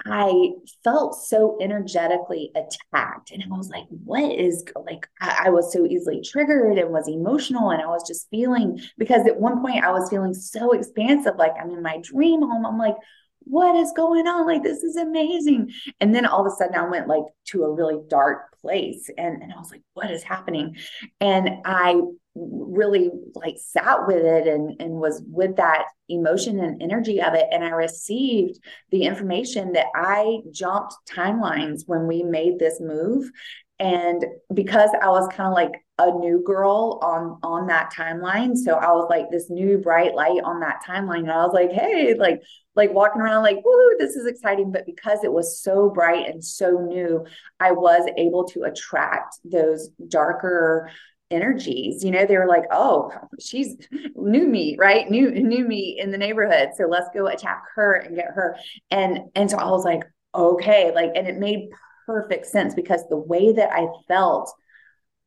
I 0.05 0.51
felt 0.83 1.15
so 1.15 1.57
energetically 1.59 2.51
attacked. 2.55 3.31
And 3.31 3.43
I 3.43 3.57
was 3.57 3.69
like, 3.69 3.85
what 3.89 4.31
is 4.31 4.63
like, 4.85 5.07
I, 5.19 5.45
I, 5.45 5.49
was 5.49 5.73
so 5.73 5.85
easily 5.87 6.21
triggered 6.21 6.77
and 6.77 6.91
was 6.91 7.07
emotional. 7.07 7.71
And 7.71 7.81
I 7.81 7.87
was 7.87 8.07
just 8.07 8.29
feeling, 8.29 8.79
because 8.97 9.25
at 9.25 9.39
one 9.39 9.59
point 9.61 9.83
I 9.83 9.91
was 9.91 10.09
feeling 10.09 10.35
so 10.35 10.71
expansive, 10.71 11.33
like 11.37 11.53
I'm 11.59 11.71
in 11.71 11.81
my 11.81 11.99
dream 12.03 12.41
home. 12.41 12.65
I'm 12.65 12.77
like, 12.77 12.95
what 13.39 13.75
is 13.75 13.91
going 13.95 14.27
on? 14.27 14.45
Like, 14.45 14.61
this 14.61 14.83
is 14.83 14.97
amazing. 14.97 15.71
And 15.99 16.13
then 16.13 16.25
all 16.25 16.45
of 16.45 16.53
a 16.53 16.55
sudden 16.55 16.75
I 16.75 16.87
went 16.87 17.07
like 17.07 17.23
to 17.47 17.63
a 17.63 17.73
really 17.73 17.99
dark 18.07 18.46
place. 18.61 19.09
And, 19.17 19.41
and 19.41 19.53
I 19.53 19.57
was 19.57 19.71
like, 19.71 19.81
what 19.93 20.11
is 20.11 20.23
happening? 20.23 20.75
And 21.19 21.49
I 21.65 22.01
really 22.35 23.09
like 23.33 23.57
sat 23.57 24.05
with 24.07 24.23
it 24.23 24.47
and, 24.47 24.79
and 24.79 24.93
was 24.93 25.23
with 25.27 25.55
that 25.55 25.85
emotion 26.09 26.59
and 26.59 26.81
energy 26.81 27.21
of 27.21 27.33
it. 27.33 27.47
And 27.51 27.63
I 27.63 27.69
received 27.69 28.59
the 28.91 29.03
information 29.03 29.73
that 29.73 29.87
I 29.95 30.39
jumped 30.51 30.95
timelines 31.09 31.83
when 31.85 32.07
we 32.07 32.23
made 32.23 32.59
this 32.59 32.79
move. 32.79 33.29
And 33.79 34.25
because 34.53 34.89
I 35.01 35.09
was 35.09 35.27
kind 35.33 35.47
of 35.47 35.53
like 35.53 35.83
a 35.99 36.11
new 36.11 36.43
girl 36.43 36.99
on 37.03 37.37
on 37.43 37.67
that 37.67 37.91
timeline, 37.93 38.55
so 38.55 38.73
I 38.73 38.91
was 38.91 39.07
like 39.09 39.29
this 39.29 39.49
new 39.49 39.77
bright 39.77 40.15
light 40.15 40.41
on 40.43 40.59
that 40.61 40.81
timeline. 40.87 41.19
And 41.19 41.31
I 41.31 41.45
was 41.45 41.53
like, 41.53 41.71
hey, 41.71 42.15
like 42.15 42.41
like 42.75 42.93
walking 42.93 43.21
around 43.21 43.43
like, 43.43 43.63
woo, 43.63 43.95
this 43.99 44.15
is 44.15 44.25
exciting. 44.25 44.71
But 44.71 44.85
because 44.85 45.23
it 45.23 45.31
was 45.31 45.61
so 45.61 45.89
bright 45.89 46.27
and 46.27 46.43
so 46.43 46.79
new, 46.79 47.25
I 47.59 47.71
was 47.71 48.09
able 48.17 48.45
to 48.49 48.63
attract 48.63 49.39
those 49.43 49.89
darker 50.07 50.89
energies 51.29 52.05
you 52.05 52.11
know 52.11 52.25
they 52.25 52.37
were 52.37 52.47
like 52.47 52.63
oh 52.71 53.11
she's 53.37 53.75
new 54.15 54.47
me 54.47 54.77
right 54.79 55.09
new 55.09 55.29
new 55.31 55.67
me 55.67 55.97
in 55.99 56.09
the 56.09 56.17
neighborhood 56.17 56.69
so 56.77 56.85
let's 56.85 57.09
go 57.13 57.27
attack 57.27 57.63
her 57.75 57.95
and 57.95 58.15
get 58.15 58.27
her 58.27 58.55
and 58.91 59.19
and 59.35 59.51
so 59.51 59.57
i 59.57 59.69
was 59.69 59.83
like 59.83 60.03
okay 60.33 60.93
like 60.95 61.11
and 61.15 61.27
it 61.27 61.37
made 61.37 61.67
perfect 62.07 62.47
sense 62.47 62.73
because 62.73 63.03
the 63.09 63.17
way 63.17 63.53
that 63.53 63.71
i 63.71 63.85
felt 64.07 64.51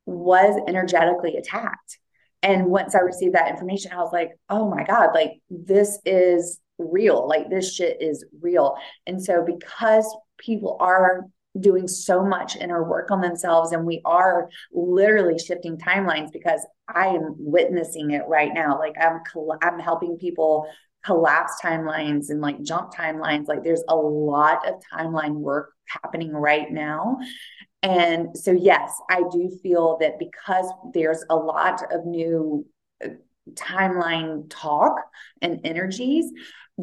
was 0.07 0.61
energetically 0.67 1.37
attacked. 1.37 1.99
And 2.43 2.67
once 2.67 2.97
i 2.97 3.01
received 3.01 3.35
that 3.37 3.51
information 3.51 3.93
i 3.93 3.99
was 3.99 4.13
like 4.13 4.31
oh 4.49 4.69
my 4.69 4.83
god 4.83 5.11
like 5.15 5.35
this 5.51 6.01
is 6.05 6.61
real. 6.81 7.29
Like 7.29 7.51
this 7.51 7.75
shit 7.75 8.01
is 8.01 8.25
real. 8.41 8.77
And 9.07 9.23
so 9.23 9.45
because 9.45 10.07
people 10.39 10.77
are 10.81 11.27
doing 11.59 11.89
so 11.89 12.25
much 12.25 12.57
inner 12.57 12.89
work 12.89 13.11
on 13.11 13.21
themselves 13.21 13.73
and 13.73 13.85
we 13.85 14.01
are 14.05 14.49
literally 14.73 15.37
shifting 15.37 15.77
timelines 15.77 16.31
because 16.33 16.65
i 16.95 17.09
am 17.09 17.35
witnessing 17.39 18.13
it 18.13 18.23
right 18.29 18.53
now. 18.55 18.79
Like 18.79 18.95
i'm 19.01 19.21
i'm 19.61 19.79
helping 19.81 20.17
people 20.17 20.67
collapse 21.05 21.55
timelines 21.63 22.31
and 22.31 22.41
like 22.41 22.63
jump 22.63 22.95
timelines 22.95 23.49
like 23.49 23.63
there's 23.65 23.85
a 23.89 23.97
lot 23.97 24.69
of 24.69 24.75
timeline 24.93 25.35
work 25.35 25.73
happening 25.87 26.33
right 26.33 26.71
now. 26.71 27.19
And 27.83 28.37
so 28.37 28.53
yes 28.53 28.93
i 29.09 29.23
do 29.33 29.51
feel 29.63 29.97
that 30.01 30.19
because 30.19 30.67
there's 30.93 31.25
a 31.31 31.37
lot 31.37 31.83
of 31.91 32.05
new 32.05 32.67
uh, 33.03 33.09
timeline 33.55 34.45
talk 34.51 34.97
and 35.41 35.61
energies 35.65 36.27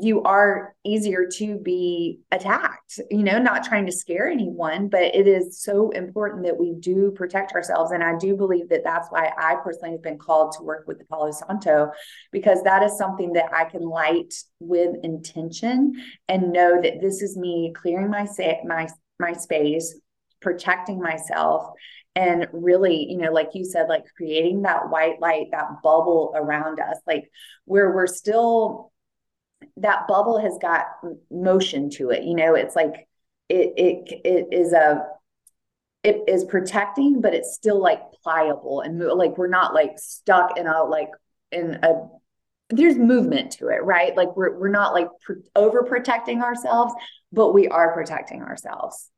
you 0.02 0.22
are 0.24 0.76
easier 0.84 1.28
to 1.32 1.58
be 1.58 2.20
attacked 2.32 3.00
you 3.10 3.24
know 3.24 3.40
not 3.40 3.64
trying 3.64 3.86
to 3.86 3.92
scare 3.92 4.28
anyone 4.28 4.88
but 4.88 5.04
it 5.04 5.28
is 5.28 5.62
so 5.62 5.90
important 5.92 6.44
that 6.46 6.58
we 6.58 6.74
do 6.80 7.12
protect 7.12 7.54
ourselves. 7.54 7.92
And 7.92 8.04
i 8.04 8.18
do 8.18 8.36
believe 8.36 8.70
that 8.70 8.84
that's 8.84 9.10
why 9.10 9.32
i 9.38 9.56
personally 9.64 9.92
have 9.92 10.04
been 10.04 10.18
called 10.18 10.54
to 10.54 10.64
work 10.64 10.86
with 10.88 11.00
the 11.00 11.06
palo 11.06 11.32
santo 11.32 11.92
because 12.32 12.64
that 12.64 12.84
is 12.84 12.98
something 12.98 13.34
that 13.34 13.54
i 13.54 13.66
can 13.66 13.82
light 13.82 14.34
with 14.60 14.96
intention 15.04 15.94
and 16.28 16.52
know 16.52 16.82
that 16.82 17.02
this 17.02 17.22
is 17.22 17.38
me 17.38 17.74
clearing 17.76 18.10
my 18.10 18.28
my 18.66 18.88
my 19.20 19.34
space 19.34 20.00
protecting 20.42 21.00
myself 21.00 21.72
and 22.18 22.48
really 22.52 23.06
you 23.10 23.18
know 23.18 23.32
like 23.32 23.50
you 23.54 23.64
said 23.64 23.88
like 23.88 24.04
creating 24.16 24.64
that 24.64 24.90
white 24.90 25.22
light 25.22 25.48
that 25.52 25.82
bubble 25.84 26.34
around 26.36 26.80
us. 26.80 26.98
Like 27.06 27.30
where 27.66 27.92
we're 27.92 28.08
still 28.08 28.92
that 29.78 30.08
bubble 30.08 30.40
has 30.40 30.58
got 30.62 30.86
motion 31.32 31.90
to 31.90 32.10
it 32.10 32.24
you 32.24 32.36
know 32.36 32.56
it's 32.56 32.76
like 32.76 33.08
it 33.50 33.74
it 33.78 34.22
it 34.26 34.48
is 34.52 34.74
a 34.74 35.06
it 36.04 36.24
is 36.28 36.44
protecting 36.46 37.22
but 37.22 37.34
it's 37.34 37.54
still 37.54 37.82
like 37.82 38.02
pliable 38.24 38.82
and 38.82 39.00
like 39.00 39.38
we're 39.38 39.48
not 39.48 39.74
like 39.74 39.98
stuck 39.98 40.58
in 40.58 40.68
a 40.68 40.84
like 40.84 41.10
in 41.52 41.80
a 41.84 42.08
there's 42.70 42.98
movement 42.98 43.52
to 43.52 43.68
it 43.68 43.84
right? 43.84 44.16
Like 44.16 44.36
we're 44.36 44.58
we're 44.58 44.68
not 44.70 44.94
like 44.94 45.08
over 45.56 45.84
overprotecting 45.84 46.42
ourselves 46.42 46.94
but 47.32 47.54
we 47.54 47.68
are 47.68 47.94
protecting 47.94 48.42
ourselves 48.42 49.10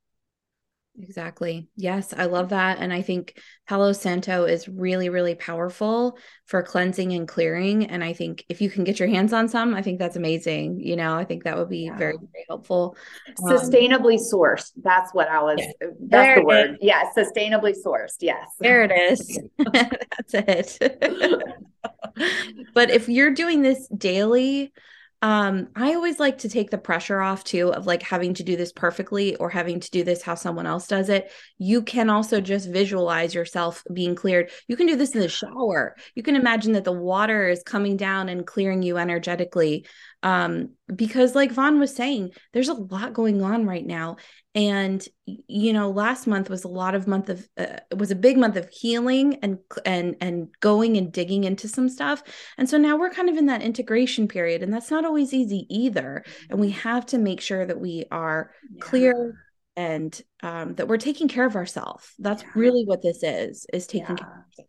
Exactly. 0.98 1.70
Yes, 1.76 2.14
I 2.16 2.26
love 2.26 2.50
that. 2.50 2.80
And 2.80 2.92
I 2.92 3.02
think 3.02 3.40
Palo 3.68 3.94
Santo 3.94 4.46
is 4.46 4.68
really, 4.68 5.10
really 5.10 5.36
powerful 5.36 6.18
for 6.46 6.62
cleansing 6.62 7.14
and 7.14 7.28
clearing. 7.28 7.86
And 7.86 8.04
I 8.04 8.12
think 8.14 8.44
if 8.50 8.62
you 8.62 8.70
can 8.70 8.84
get 8.84 9.00
your 9.00 9.08
hands 9.08 9.32
on 9.32 9.48
some, 9.48 9.74
I 9.74 9.82
think 9.82 10.00
that's 10.00 10.18
amazing. 10.18 10.82
You 10.82 10.98
know, 10.98 11.16
I 11.16 11.24
think 11.24 11.44
that 11.44 11.58
would 11.58 11.70
be 11.70 11.86
yeah. 11.86 11.98
very, 11.98 12.18
very 12.18 12.46
helpful. 12.50 12.98
Um, 13.28 13.58
sustainably 13.58 14.18
um, 14.18 14.26
sourced. 14.34 14.72
That's 14.82 15.14
what 15.14 15.30
I 15.30 15.42
was, 15.42 15.60
yeah. 15.60 15.88
that's 16.02 16.10
there 16.10 16.36
the 16.36 16.46
word. 16.46 16.70
Is. 16.72 16.78
Yeah, 16.82 17.04
sustainably 17.18 17.76
sourced. 17.86 18.18
Yes. 18.20 18.48
There 18.60 18.84
it 18.84 18.92
is. 18.92 19.40
that's 20.32 20.78
it. 20.82 21.54
but 22.74 22.90
if 22.90 23.08
you're 23.08 23.34
doing 23.34 23.62
this 23.62 23.88
daily, 23.88 24.74
um 25.22 25.68
i 25.76 25.94
always 25.94 26.20
like 26.20 26.38
to 26.38 26.50
take 26.50 26.70
the 26.70 26.78
pressure 26.78 27.20
off 27.20 27.44
too 27.44 27.74
of 27.74 27.86
like 27.86 28.02
having 28.02 28.34
to 28.34 28.44
do 28.44 28.56
this 28.56 28.72
perfectly 28.72 29.36
or 29.36 29.50
having 29.50 29.80
to 29.80 29.92
do 29.92 30.04
this 30.04 30.22
how 30.22 30.36
someone 30.36 30.66
else 30.66 30.88
does 30.88 31.10
it. 31.10 31.32
You 31.58 31.82
can 31.82 32.10
also 32.10 32.40
just 32.40 32.70
visualize 32.70 33.34
yourself 33.34 33.84
being 33.94 34.16
cleared. 34.16 34.52
You 34.68 34.78
can 34.78 34.88
do 34.88 34.96
this 34.96 35.16
in 35.16 35.22
the 35.22 35.30
shower. 35.30 35.96
You 36.16 36.24
can 36.24 36.36
imagine 36.36 36.74
that 36.74 36.84
the 36.84 36.92
water 36.92 37.50
is 37.50 37.64
coming 37.64 37.98
down 37.98 38.30
and 38.30 38.46
clearing 38.46 38.82
you 38.82 38.98
energetically. 38.98 39.86
Um 40.24 40.72
because 40.94 41.36
like 41.36 41.52
vaughn 41.52 41.80
was 41.80 41.96
saying 41.96 42.32
there's 42.54 42.70
a 42.70 42.74
lot 42.74 43.14
going 43.14 43.42
on 43.42 43.66
right 43.66 43.86
now 43.86 44.18
and 44.60 45.08
you 45.48 45.72
know 45.72 45.90
last 45.90 46.28
month 46.28 46.50
was 46.50 46.66
a 46.66 46.68
lot 46.68 46.94
of 46.94 47.08
month 47.08 47.30
of 47.30 47.48
uh, 47.58 47.78
was 47.96 48.12
a 48.12 48.16
big 48.16 48.38
month 48.38 48.58
of 48.58 48.68
healing 48.70 49.40
and 49.42 49.58
and 49.86 50.18
and 50.20 50.50
going 50.60 50.98
and 50.98 51.14
digging 51.14 51.46
into 51.46 51.66
some 51.68 51.88
stuff 51.88 52.22
and 52.58 52.70
so 52.70 52.78
now 52.78 52.98
we're 52.98 53.10
kind 53.10 53.30
of 53.30 53.38
in 53.38 53.46
that 53.46 53.62
integration 53.62 54.28
period 54.28 54.62
and 54.62 54.74
that's 54.74 54.92
not 54.92 55.06
always 55.06 55.34
easy 55.34 55.66
either 55.70 56.26
and 56.50 56.60
we 56.60 56.72
mm-hmm. 56.72 56.80
have 56.80 57.06
to 57.06 57.18
make 57.18 57.40
sure 57.40 57.66
that 57.66 57.80
we 57.80 58.04
are 58.12 58.52
yeah. 58.70 58.82
clear 58.82 59.46
and 59.78 60.22
um, 60.44 60.76
that 60.76 60.90
we're 60.90 60.98
taking 60.98 61.30
care 61.30 61.46
of 61.46 61.56
ourselves 61.56 62.14
that's 62.20 62.44
yeah. 62.44 62.50
really 62.56 62.84
what 62.84 63.02
this 63.02 63.24
is 63.24 63.66
is 63.72 63.88
taking 63.88 64.18
yeah. 64.18 64.24
care 64.26 64.46
of 64.60 64.66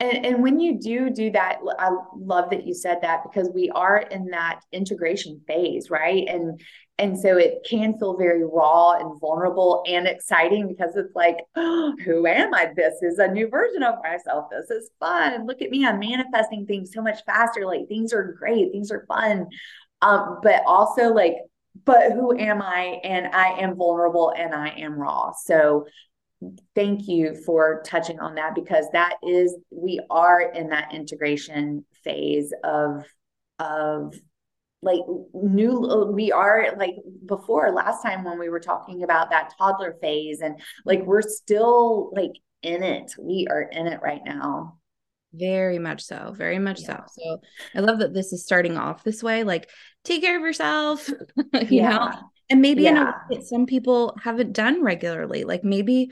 and, 0.00 0.24
and 0.24 0.42
when 0.42 0.60
you 0.60 0.78
do 0.78 1.10
do 1.10 1.30
that, 1.32 1.58
I 1.78 1.90
love 2.16 2.50
that 2.50 2.66
you 2.66 2.74
said 2.74 2.98
that 3.02 3.22
because 3.24 3.50
we 3.52 3.70
are 3.70 3.98
in 3.98 4.26
that 4.26 4.60
integration 4.72 5.40
phase, 5.46 5.90
right? 5.90 6.24
And 6.28 6.60
and 6.98 7.18
so 7.18 7.36
it 7.36 7.66
can 7.68 7.98
feel 7.98 8.16
very 8.16 8.44
raw 8.44 8.92
and 8.92 9.20
vulnerable 9.20 9.82
and 9.86 10.06
exciting 10.06 10.68
because 10.68 10.94
it's 10.96 11.14
like, 11.14 11.38
oh, 11.56 11.94
who 12.04 12.26
am 12.26 12.54
I? 12.54 12.72
This 12.76 13.02
is 13.02 13.18
a 13.18 13.26
new 13.26 13.48
version 13.48 13.82
of 13.82 13.96
myself. 14.02 14.46
This 14.50 14.70
is 14.70 14.90
fun. 15.00 15.46
Look 15.46 15.60
at 15.60 15.70
me. 15.70 15.84
I'm 15.84 15.98
manifesting 15.98 16.66
things 16.66 16.92
so 16.92 17.02
much 17.02 17.24
faster. 17.24 17.66
Like 17.66 17.88
things 17.88 18.12
are 18.12 18.36
great. 18.38 18.70
Things 18.70 18.92
are 18.92 19.04
fun. 19.08 19.48
Um, 20.02 20.38
but 20.42 20.62
also 20.66 21.12
like, 21.12 21.34
but 21.84 22.12
who 22.12 22.36
am 22.38 22.62
I? 22.62 23.00
And 23.02 23.26
I 23.34 23.60
am 23.60 23.74
vulnerable 23.74 24.32
and 24.36 24.54
I 24.54 24.68
am 24.68 24.94
raw. 24.94 25.32
So 25.44 25.86
thank 26.76 27.08
you 27.08 27.34
for 27.44 27.82
touching 27.84 28.20
on 28.20 28.36
that 28.36 28.54
because 28.54 28.86
that 28.92 29.16
is 29.22 29.56
we 29.70 29.98
are 30.10 30.40
in 30.40 30.68
that 30.68 30.94
integration 30.94 31.84
phase 32.04 32.52
of 32.62 33.04
of 33.58 34.14
like 34.84 35.00
new 35.32 35.84
uh, 35.84 36.04
we 36.04 36.30
are 36.30 36.74
like 36.78 36.94
before 37.26 37.72
last 37.72 38.02
time 38.02 38.22
when 38.22 38.38
we 38.38 38.48
were 38.48 38.60
talking 38.60 39.02
about 39.02 39.30
that 39.30 39.52
toddler 39.58 39.96
phase 40.00 40.40
and 40.40 40.60
like 40.84 41.02
we're 41.04 41.22
still 41.22 42.12
like 42.14 42.32
in 42.62 42.82
it 42.82 43.12
we 43.18 43.46
are 43.50 43.62
in 43.62 43.86
it 43.86 44.00
right 44.02 44.22
now 44.24 44.76
very 45.32 45.78
much 45.78 46.02
so 46.02 46.32
very 46.36 46.58
much 46.58 46.80
yeah. 46.82 46.98
so 46.98 47.22
so 47.22 47.40
i 47.74 47.80
love 47.80 47.98
that 47.98 48.14
this 48.14 48.32
is 48.32 48.44
starting 48.44 48.76
off 48.76 49.02
this 49.02 49.22
way 49.22 49.42
like 49.42 49.68
take 50.04 50.22
care 50.22 50.36
of 50.36 50.42
yourself 50.42 51.08
you 51.54 51.66
yeah. 51.70 51.90
know 51.90 52.12
and 52.50 52.60
maybe 52.60 52.82
yeah. 52.82 52.90
in 52.90 52.96
a 52.98 53.04
way 53.04 53.12
that 53.30 53.46
some 53.46 53.66
people 53.66 54.16
haven't 54.22 54.52
done 54.52 54.82
regularly 54.82 55.44
like 55.44 55.64
maybe 55.64 56.10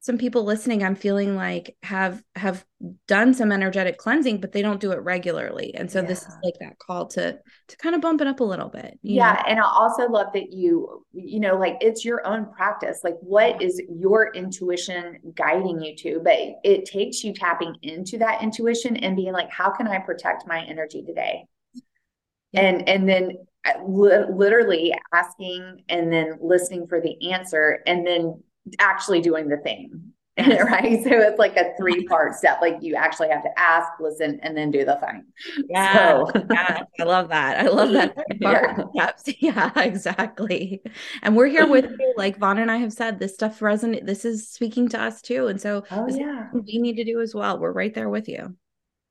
some 0.00 0.16
people 0.16 0.44
listening 0.44 0.82
i'm 0.82 0.94
feeling 0.94 1.34
like 1.34 1.76
have 1.82 2.22
have 2.34 2.64
done 3.06 3.34
some 3.34 3.50
energetic 3.50 3.98
cleansing 3.98 4.40
but 4.40 4.52
they 4.52 4.62
don't 4.62 4.80
do 4.80 4.92
it 4.92 5.00
regularly 5.02 5.74
and 5.74 5.90
so 5.90 6.00
yeah. 6.00 6.06
this 6.06 6.22
is 6.22 6.34
like 6.44 6.54
that 6.60 6.78
call 6.78 7.06
to 7.06 7.36
to 7.66 7.76
kind 7.78 7.94
of 7.94 8.00
bump 8.00 8.20
it 8.20 8.26
up 8.26 8.40
a 8.40 8.44
little 8.44 8.68
bit 8.68 8.98
yeah 9.02 9.32
know? 9.32 9.42
and 9.48 9.60
i 9.60 9.62
also 9.62 10.08
love 10.08 10.28
that 10.32 10.52
you 10.52 11.04
you 11.12 11.40
know 11.40 11.56
like 11.56 11.76
it's 11.80 12.04
your 12.04 12.24
own 12.26 12.46
practice 12.52 13.00
like 13.02 13.16
what 13.20 13.60
is 13.60 13.82
your 13.88 14.32
intuition 14.34 15.18
guiding 15.34 15.80
you 15.80 15.96
to 15.96 16.20
but 16.22 16.36
it 16.62 16.84
takes 16.84 17.24
you 17.24 17.32
tapping 17.32 17.74
into 17.82 18.18
that 18.18 18.42
intuition 18.42 18.96
and 18.96 19.16
being 19.16 19.32
like 19.32 19.50
how 19.50 19.70
can 19.70 19.88
i 19.88 19.98
protect 19.98 20.46
my 20.46 20.62
energy 20.64 21.02
today 21.02 21.44
yeah. 22.52 22.60
and 22.60 22.88
and 22.88 23.08
then 23.08 23.32
uh, 23.64 23.82
literally 23.84 24.94
asking 25.12 25.82
and 25.88 26.12
then 26.12 26.38
listening 26.40 26.86
for 26.86 27.00
the 27.00 27.32
answer 27.32 27.80
and 27.86 28.06
then 28.06 28.40
actually 28.78 29.20
doing 29.20 29.48
the 29.48 29.58
thing. 29.58 30.12
right. 30.46 31.02
So 31.02 31.10
it's 31.10 31.38
like 31.38 31.56
a 31.56 31.74
three 31.76 32.06
part 32.06 32.32
step. 32.34 32.58
Like 32.60 32.76
you 32.80 32.94
actually 32.94 33.28
have 33.30 33.42
to 33.42 33.50
ask, 33.58 33.88
listen, 33.98 34.38
and 34.44 34.56
then 34.56 34.70
do 34.70 34.84
the 34.84 34.96
thing. 34.96 35.24
Yeah. 35.68 36.24
So. 36.26 36.46
yeah. 36.48 36.82
I 37.00 37.02
love 37.02 37.28
that. 37.30 37.58
I 37.58 37.66
love 37.66 37.90
that. 37.92 38.16
yeah. 38.40 38.84
Steps. 38.94 39.24
Yeah, 39.40 39.72
exactly. 39.76 40.82
And 41.22 41.36
we're 41.36 41.46
here 41.46 41.66
with 41.66 41.86
you. 41.86 42.14
Like 42.16 42.38
Vaughn 42.38 42.58
and 42.58 42.70
I 42.70 42.76
have 42.76 42.92
said, 42.92 43.18
this 43.18 43.34
stuff 43.34 43.58
resonates. 43.60 44.06
This 44.06 44.24
is 44.24 44.48
speaking 44.48 44.88
to 44.90 45.00
us 45.00 45.22
too. 45.22 45.48
And 45.48 45.60
so 45.60 45.84
oh, 45.90 46.06
yeah. 46.08 46.50
we 46.52 46.78
need 46.78 46.96
to 46.96 47.04
do 47.04 47.20
as 47.20 47.34
well. 47.34 47.58
We're 47.58 47.72
right 47.72 47.94
there 47.94 48.08
with 48.08 48.28
you. 48.28 48.54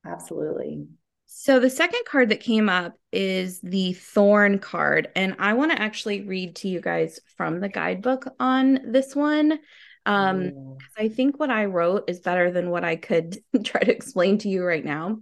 Absolutely. 0.06 0.86
So 1.30 1.60
the 1.60 1.68
second 1.68 2.00
card 2.06 2.30
that 2.30 2.40
came 2.40 2.70
up 2.70 2.94
is 3.12 3.60
the 3.60 3.92
thorn 3.92 4.58
card. 4.58 5.08
And 5.14 5.36
I 5.38 5.52
want 5.52 5.70
to 5.72 5.80
actually 5.80 6.22
read 6.22 6.56
to 6.56 6.68
you 6.68 6.80
guys 6.80 7.20
from 7.36 7.60
the 7.60 7.68
guidebook 7.68 8.26
on 8.40 8.80
this 8.92 9.14
one. 9.14 9.58
Um, 10.06 10.78
I 10.96 11.08
think 11.08 11.38
what 11.38 11.50
I 11.50 11.66
wrote 11.66 12.08
is 12.08 12.20
better 12.20 12.50
than 12.50 12.70
what 12.70 12.82
I 12.82 12.96
could 12.96 13.38
try 13.64 13.82
to 13.82 13.94
explain 13.94 14.38
to 14.38 14.48
you 14.48 14.64
right 14.64 14.84
now. 14.84 15.18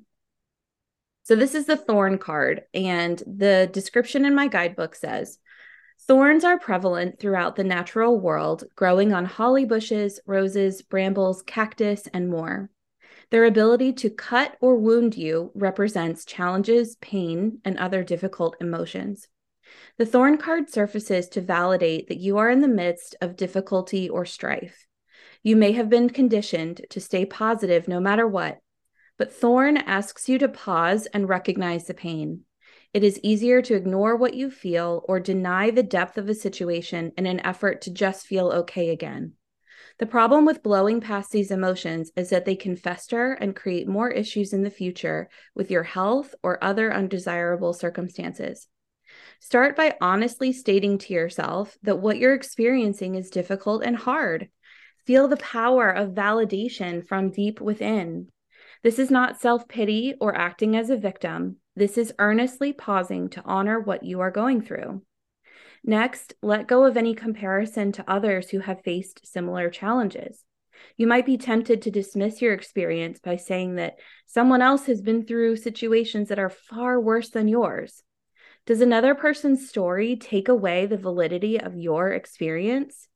So 1.25 1.35
this 1.35 1.57
is 1.57 1.67
the 1.67 1.77
thorn 1.77 2.19
card, 2.19 2.63
and 2.73 3.21
the 3.27 3.69
description 3.73 4.25
in 4.25 4.33
my 4.33 4.47
guidebook 4.47 4.95
says 4.95 5.39
Thorns 6.07 6.45
are 6.45 6.57
prevalent 6.57 7.19
throughout 7.19 7.57
the 7.57 7.65
natural 7.65 8.21
world, 8.21 8.63
growing 8.77 9.13
on 9.13 9.25
holly 9.25 9.65
bushes, 9.65 10.21
roses, 10.25 10.83
brambles, 10.83 11.43
cactus, 11.43 12.07
and 12.15 12.29
more. 12.29 12.71
Their 13.31 13.45
ability 13.45 13.93
to 13.95 14.11
cut 14.11 14.57
or 14.61 14.77
wound 14.77 15.17
you 15.17 15.51
represents 15.55 16.25
challenges, 16.25 16.97
pain, 17.01 17.61
and 17.65 17.77
other 17.77 18.05
difficult 18.05 18.57
emotions. 18.61 19.27
The 19.99 20.07
thorn 20.07 20.39
card 20.39 20.71
surfaces 20.71 21.29
to 21.31 21.41
validate 21.41 22.09
that 22.09 22.21
you 22.21 22.39
are 22.39 22.51
in 22.51 22.61
the 22.61 22.69
midst 22.69 23.17
of 23.21 23.37
difficulty 23.37 24.09
or 24.09 24.25
strife. 24.25 24.87
You 25.43 25.57
may 25.57 25.73
have 25.73 25.89
been 25.89 26.11
conditioned 26.11 26.83
to 26.91 27.01
stay 27.01 27.25
positive 27.25 27.89
no 27.89 27.99
matter 27.99 28.27
what, 28.27 28.59
but 29.19 29.33
thorn 29.33 29.77
asks 29.77 30.29
you 30.29 30.39
to 30.39 30.49
pause 30.49 31.07
and 31.07 31.29
recognize 31.29 31.87
the 31.87 31.95
pain. 31.95 32.43
It 32.93 33.03
is 33.03 33.21
easier 33.23 33.61
to 33.63 33.75
ignore 33.75 34.17
what 34.17 34.35
you 34.35 34.51
feel 34.51 35.05
or 35.09 35.21
deny 35.21 35.71
the 35.71 35.83
depth 35.83 36.17
of 36.17 36.29
a 36.29 36.35
situation 36.35 37.13
in 37.17 37.27
an 37.27 37.41
effort 37.41 37.83
to 37.83 37.91
just 37.91 38.27
feel 38.27 38.49
okay 38.49 38.91
again. 38.91 39.36
The 39.99 40.07
problem 40.07 40.45
with 40.45 40.63
blowing 40.63 41.01
past 41.01 41.31
these 41.31 41.51
emotions 41.51 42.11
is 42.17 42.29
that 42.29 42.45
they 42.45 42.57
can 42.57 42.77
fester 42.77 43.33
and 43.33 43.57
create 43.57 43.89
more 43.89 44.11
issues 44.11 44.53
in 44.53 44.63
the 44.63 44.71
future 44.71 45.31
with 45.55 45.71
your 45.71 45.85
health 45.85 46.35
or 46.43 46.63
other 46.63 46.93
undesirable 46.93 47.73
circumstances. 47.73 48.69
Start 49.41 49.75
by 49.75 49.97
honestly 50.01 50.53
stating 50.53 50.99
to 50.99 51.15
yourself 51.15 51.79
that 51.83 51.99
what 51.99 52.19
you're 52.19 52.35
experiencing 52.35 53.15
is 53.15 53.31
difficult 53.31 53.83
and 53.85 53.97
hard. 53.97 54.51
Feel 55.07 55.29
the 55.29 55.37
power 55.39 55.89
of 55.89 56.11
validation 56.11 57.07
from 57.07 57.31
deep 57.31 57.61
within. 57.61 58.29
This 58.83 58.99
is 58.99 59.11
not 59.11 59.41
self 59.41 59.67
pity 59.67 60.15
or 60.21 60.37
acting 60.37 60.77
as 60.77 60.91
a 60.91 60.97
victim. 60.97 61.57
This 61.75 61.97
is 61.97 62.13
earnestly 62.19 62.73
pausing 62.73 63.31
to 63.31 63.43
honor 63.45 63.81
what 63.81 64.03
you 64.03 64.21
are 64.21 64.31
going 64.31 64.61
through. 64.61 65.03
Next, 65.85 66.35
let 66.43 66.67
go 66.67 66.85
of 66.85 66.97
any 66.97 67.15
comparison 67.15 67.93
to 67.93 68.11
others 68.11 68.51
who 68.51 68.61
have 68.61 68.83
faced 68.83 69.27
similar 69.27 69.71
challenges. 69.71 70.45
You 70.97 71.07
might 71.07 71.27
be 71.27 71.39
tempted 71.39 71.83
to 71.83 71.91
dismiss 71.91 72.43
your 72.43 72.53
experience 72.53 73.19
by 73.19 73.37
saying 73.37 73.77
that 73.77 73.99
someone 74.27 74.63
else 74.63 74.87
has 74.87 75.01
been 75.01 75.25
through 75.25 75.57
situations 75.57 76.29
that 76.29 76.39
are 76.39 76.51
far 76.51 77.01
worse 77.01 77.31
than 77.31 77.49
yours. 77.49 78.03
Does 78.67 78.81
another 78.81 79.15
person's 79.15 79.69
story 79.69 80.17
take 80.17 80.49
away 80.49 80.87
the 80.87 80.97
validity 80.97 81.59
of 81.61 81.77
your 81.77 82.11
experience? 82.11 83.09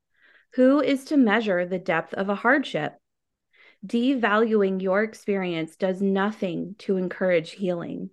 Who 0.53 0.81
is 0.81 1.05
to 1.05 1.17
measure 1.17 1.65
the 1.65 1.79
depth 1.79 2.13
of 2.13 2.29
a 2.29 2.35
hardship? 2.35 2.93
Devaluing 3.85 4.81
your 4.81 5.03
experience 5.03 5.75
does 5.75 6.01
nothing 6.01 6.75
to 6.79 6.97
encourage 6.97 7.51
healing. 7.51 8.11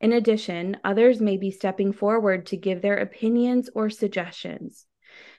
In 0.00 0.12
addition, 0.12 0.76
others 0.84 1.20
may 1.20 1.36
be 1.36 1.50
stepping 1.50 1.92
forward 1.92 2.46
to 2.46 2.56
give 2.56 2.82
their 2.82 2.98
opinions 2.98 3.70
or 3.74 3.88
suggestions. 3.88 4.86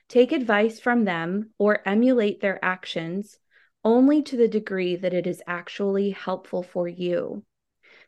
Take 0.08 0.32
advice 0.32 0.80
from 0.80 1.04
them 1.04 1.50
or 1.58 1.86
emulate 1.86 2.40
their 2.40 2.62
actions 2.64 3.38
only 3.84 4.22
to 4.22 4.36
the 4.36 4.48
degree 4.48 4.96
that 4.96 5.14
it 5.14 5.26
is 5.26 5.42
actually 5.46 6.10
helpful 6.10 6.62
for 6.62 6.88
you. 6.88 7.44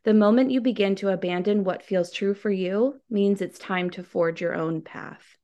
The 0.02 0.14
moment 0.14 0.50
you 0.50 0.60
begin 0.60 0.96
to 0.96 1.10
abandon 1.10 1.62
what 1.62 1.82
feels 1.82 2.10
true 2.10 2.34
for 2.34 2.50
you 2.50 3.00
means 3.08 3.40
it's 3.40 3.58
time 3.58 3.90
to 3.90 4.02
forge 4.02 4.40
your 4.40 4.54
own 4.54 4.82
path. 4.82 5.36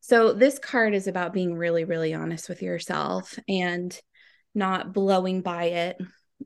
So, 0.00 0.32
this 0.32 0.58
card 0.58 0.94
is 0.94 1.06
about 1.06 1.32
being 1.32 1.54
really, 1.54 1.84
really 1.84 2.12
honest 2.12 2.48
with 2.48 2.62
yourself 2.62 3.38
and 3.48 3.98
not 4.54 4.92
blowing 4.92 5.42
by 5.42 5.64
it 5.64 5.98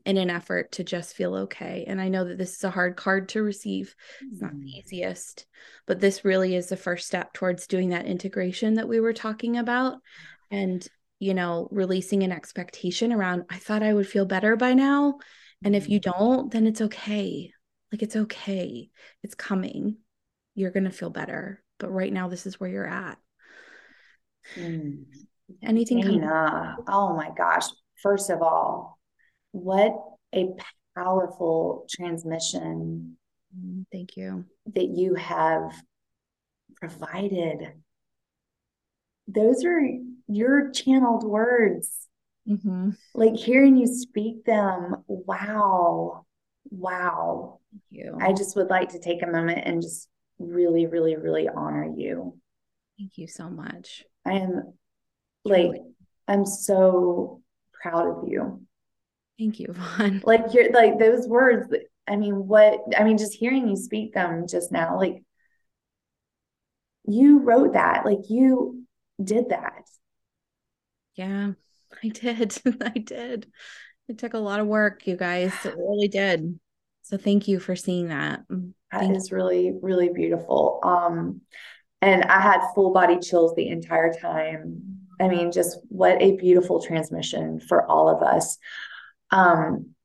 in 0.05 0.17
an 0.17 0.29
effort 0.29 0.71
to 0.73 0.83
just 0.83 1.15
feel 1.15 1.35
okay. 1.35 1.85
And 1.87 1.99
I 1.99 2.09
know 2.09 2.25
that 2.25 2.37
this 2.37 2.55
is 2.55 2.63
a 2.63 2.69
hard 2.69 2.95
card 2.95 3.29
to 3.29 3.43
receive. 3.43 3.95
It's 4.31 4.41
not 4.41 4.51
the 4.51 4.65
mm. 4.65 4.79
easiest, 4.79 5.45
but 5.87 5.99
this 5.99 6.23
really 6.23 6.55
is 6.55 6.67
the 6.67 6.77
first 6.77 7.07
step 7.07 7.33
towards 7.33 7.67
doing 7.67 7.89
that 7.89 8.05
integration 8.05 8.75
that 8.75 8.87
we 8.87 8.99
were 8.99 9.13
talking 9.13 9.57
about. 9.57 9.97
And, 10.51 10.87
you 11.19 11.33
know, 11.33 11.67
releasing 11.71 12.23
an 12.23 12.31
expectation 12.31 13.11
around, 13.11 13.45
I 13.49 13.57
thought 13.57 13.83
I 13.83 13.93
would 13.93 14.07
feel 14.07 14.25
better 14.25 14.55
by 14.55 14.73
now. 14.73 15.19
And 15.63 15.75
if 15.75 15.89
you 15.89 15.99
mm. 15.99 16.03
don't, 16.03 16.51
then 16.51 16.67
it's 16.67 16.81
okay. 16.81 17.51
Like 17.91 18.03
it's 18.03 18.15
okay. 18.15 18.89
It's 19.23 19.35
coming. 19.35 19.97
You're 20.55 20.71
going 20.71 20.85
to 20.85 20.91
feel 20.91 21.09
better. 21.09 21.63
But 21.79 21.91
right 21.91 22.13
now, 22.13 22.27
this 22.27 22.45
is 22.45 22.59
where 22.59 22.69
you're 22.69 22.87
at. 22.87 23.17
Mm. 24.55 25.05
Anything? 25.63 26.01
Dana, 26.01 26.77
oh 26.87 27.15
my 27.15 27.31
gosh. 27.35 27.65
First 28.01 28.29
of 28.29 28.41
all, 28.41 28.98
what 29.51 29.93
a 30.33 30.49
powerful 30.95 31.85
transmission. 31.89 33.17
Mm, 33.57 33.85
thank 33.91 34.17
you. 34.17 34.45
That 34.75 34.87
you 34.87 35.15
have 35.15 35.73
provided. 36.75 37.73
those 39.27 39.63
are 39.63 39.81
your 40.27 40.71
channeled 40.71 41.23
words. 41.23 42.07
Mm-hmm. 42.47 42.91
Like 43.13 43.35
hearing 43.35 43.77
you 43.77 43.85
speak 43.85 44.45
them, 44.45 45.03
wow, 45.07 46.25
wow. 46.71 47.59
Thank 47.71 47.83
you. 47.91 48.17
I 48.19 48.33
just 48.33 48.55
would 48.55 48.69
like 48.69 48.89
to 48.89 48.99
take 48.99 49.21
a 49.21 49.27
moment 49.27 49.61
and 49.63 49.81
just 49.81 50.07
really, 50.39 50.87
really, 50.87 51.15
really 51.15 51.47
honor 51.47 51.91
you. 51.95 52.39
Thank 52.97 53.17
you 53.17 53.27
so 53.27 53.49
much. 53.49 54.03
I 54.25 54.33
am 54.33 54.73
like, 55.45 55.81
I'm 56.27 56.45
so 56.45 57.41
proud 57.81 58.07
of 58.07 58.29
you. 58.29 58.61
Thank 59.39 59.61
you, 59.61 59.67
Vaughn. 59.69 60.21
Like 60.25 60.53
you're 60.53 60.71
like 60.71 60.99
those 60.99 61.25
words. 61.25 61.73
I 62.05 62.17
mean, 62.17 62.47
what 62.47 62.81
I 62.97 63.05
mean, 63.05 63.17
just 63.17 63.33
hearing 63.33 63.69
you 63.69 63.77
speak 63.77 64.13
them 64.13 64.47
just 64.47 64.69
now, 64.69 64.97
like 64.97 65.23
you 67.05 67.39
wrote 67.39 67.73
that, 67.73 68.05
like 68.05 68.29
you 68.29 68.83
did 69.23 69.49
that. 69.49 69.83
Yeah, 71.15 71.51
I 72.03 72.07
did. 72.09 72.61
I 72.81 72.99
did. 72.99 73.47
It 74.09 74.17
took 74.17 74.33
a 74.33 74.39
lot 74.39 74.59
of 74.59 74.67
work, 74.67 75.07
you 75.07 75.15
guys. 75.15 75.53
It 75.63 75.75
really 75.77 76.09
did. 76.09 76.59
So 77.03 77.17
thank 77.17 77.47
you 77.47 77.59
for 77.59 77.75
seeing 77.75 78.09
that. 78.09 78.41
Mm, 78.49 78.73
that 78.91 79.01
thank 79.01 79.15
is 79.15 79.31
you. 79.31 79.37
really, 79.37 79.73
really 79.81 80.09
beautiful. 80.09 80.79
Um, 80.83 81.41
and 82.01 82.23
I 82.25 82.41
had 82.41 82.73
full 82.75 82.91
body 82.91 83.19
chills 83.19 83.55
the 83.55 83.69
entire 83.69 84.13
time. 84.13 84.99
I 85.19 85.27
mean, 85.27 85.51
just 85.51 85.79
what 85.89 86.21
a 86.21 86.35
beautiful 86.37 86.81
transmission 86.81 87.59
for 87.59 87.85
all 87.85 88.09
of 88.09 88.21
us. 88.21 88.57
Um, 89.31 89.95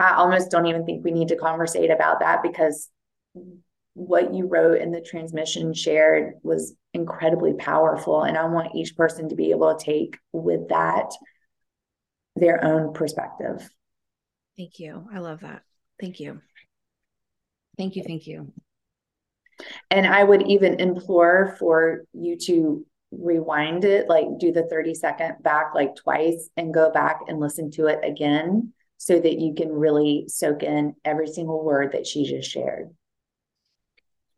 I 0.00 0.14
almost 0.14 0.50
don't 0.50 0.66
even 0.66 0.84
think 0.84 1.04
we 1.04 1.10
need 1.10 1.28
to 1.28 1.36
conversate 1.36 1.90
about 1.90 2.20
that 2.20 2.42
because 2.42 2.88
what 3.94 4.32
you 4.32 4.46
wrote 4.46 4.80
in 4.80 4.92
the 4.92 5.00
transmission 5.00 5.74
shared 5.74 6.34
was 6.42 6.74
incredibly 6.94 7.54
powerful. 7.54 8.22
And 8.22 8.38
I 8.38 8.44
want 8.46 8.76
each 8.76 8.96
person 8.96 9.28
to 9.28 9.34
be 9.34 9.50
able 9.50 9.74
to 9.74 9.84
take 9.84 10.16
with 10.32 10.68
that 10.68 11.10
their 12.36 12.64
own 12.64 12.92
perspective. 12.92 13.68
Thank 14.56 14.78
you. 14.78 15.06
I 15.12 15.18
love 15.18 15.40
that. 15.40 15.62
Thank 16.00 16.20
you. 16.20 16.40
Thank 17.76 17.96
you. 17.96 18.04
Thank 18.04 18.26
you. 18.26 18.52
And 19.90 20.06
I 20.06 20.22
would 20.22 20.46
even 20.46 20.78
implore 20.78 21.56
for 21.58 22.04
you 22.12 22.36
to 22.46 22.86
rewind 23.10 23.84
it, 23.84 24.08
like 24.08 24.26
do 24.38 24.52
the 24.52 24.64
30 24.64 24.94
second 24.94 25.42
back 25.42 25.74
like 25.74 25.96
twice 25.96 26.50
and 26.56 26.74
go 26.74 26.90
back 26.90 27.20
and 27.28 27.40
listen 27.40 27.70
to 27.72 27.86
it 27.86 28.00
again 28.04 28.72
so 28.98 29.18
that 29.18 29.38
you 29.38 29.54
can 29.54 29.70
really 29.70 30.24
soak 30.28 30.62
in 30.62 30.94
every 31.04 31.28
single 31.28 31.64
word 31.64 31.92
that 31.92 32.06
she 32.06 32.24
just 32.24 32.50
shared. 32.50 32.90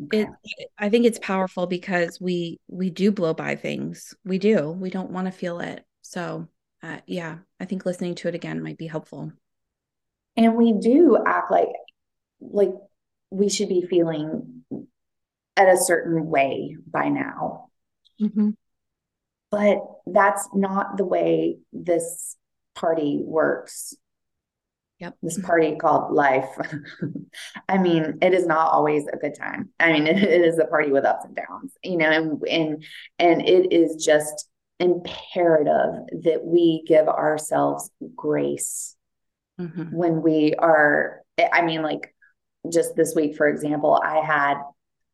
Okay. 0.05 0.27
It, 0.57 0.69
I 0.79 0.89
think 0.89 1.05
it's 1.05 1.19
powerful 1.19 1.67
because 1.67 2.19
we 2.21 2.59
we 2.69 2.91
do 2.91 3.11
blow 3.11 3.35
by 3.35 3.57
things. 3.57 4.15
We 4.25 4.39
do. 4.39 4.71
We 4.71 4.91
don't 4.91 5.11
want 5.11 5.27
to 5.27 5.33
feel 5.33 5.61
it. 5.61 5.85
So, 6.03 6.49
uh, 6.83 6.99
yeah, 7.07 7.39
I 7.59 7.65
think 7.67 7.85
listening 7.85 8.15
to 8.17 8.29
it 8.29 8.35
again 8.35 8.63
might 8.63 8.79
be 8.79 8.87
helpful. 8.87 9.33
And 10.37 10.57
we 10.57 10.73
do 10.73 11.19
act 11.27 11.51
like 11.51 11.69
like 12.41 12.73
we 13.31 13.49
should 13.49 13.69
be 13.69 13.83
feeling 13.83 14.65
at 15.57 15.69
a 15.69 15.77
certain 15.77 16.27
way 16.27 16.77
by 16.87 17.09
now. 17.09 17.70
Mm-hmm. 18.21 18.51
But 19.51 19.79
that's 20.07 20.49
not 20.55 20.97
the 20.97 21.05
way 21.05 21.59
this 21.73 22.37
party 22.75 23.21
works. 23.23 23.95
Yep. 25.01 25.17
This 25.23 25.41
party 25.41 25.77
called 25.77 26.13
life. 26.13 26.51
I 27.69 27.79
mean, 27.79 28.19
it 28.21 28.35
is 28.35 28.47
not 28.47 28.71
always 28.71 29.07
a 29.07 29.17
good 29.17 29.35
time. 29.35 29.71
I 29.81 29.93
mean, 29.93 30.07
it, 30.07 30.19
it 30.23 30.43
is 30.43 30.59
a 30.59 30.67
party 30.67 30.93
with 30.93 31.05
ups 31.05 31.25
and 31.25 31.35
downs, 31.35 31.73
you 31.83 31.97
know, 31.97 32.11
and 32.11 32.43
and 32.49 32.85
and 33.19 33.49
it 33.49 33.73
is 33.73 34.05
just 34.05 34.49
imperative 34.79 36.23
that 36.23 36.41
we 36.45 36.83
give 36.87 37.09
ourselves 37.09 37.91
grace 38.15 38.97
mm-hmm. 39.59 39.95
when 39.95 40.23
we 40.23 40.55
are 40.55 41.21
I 41.53 41.63
mean, 41.63 41.83
like 41.83 42.15
just 42.71 42.95
this 42.97 43.15
week, 43.15 43.37
for 43.37 43.49
example, 43.49 44.01
I 44.03 44.19
had 44.25 44.59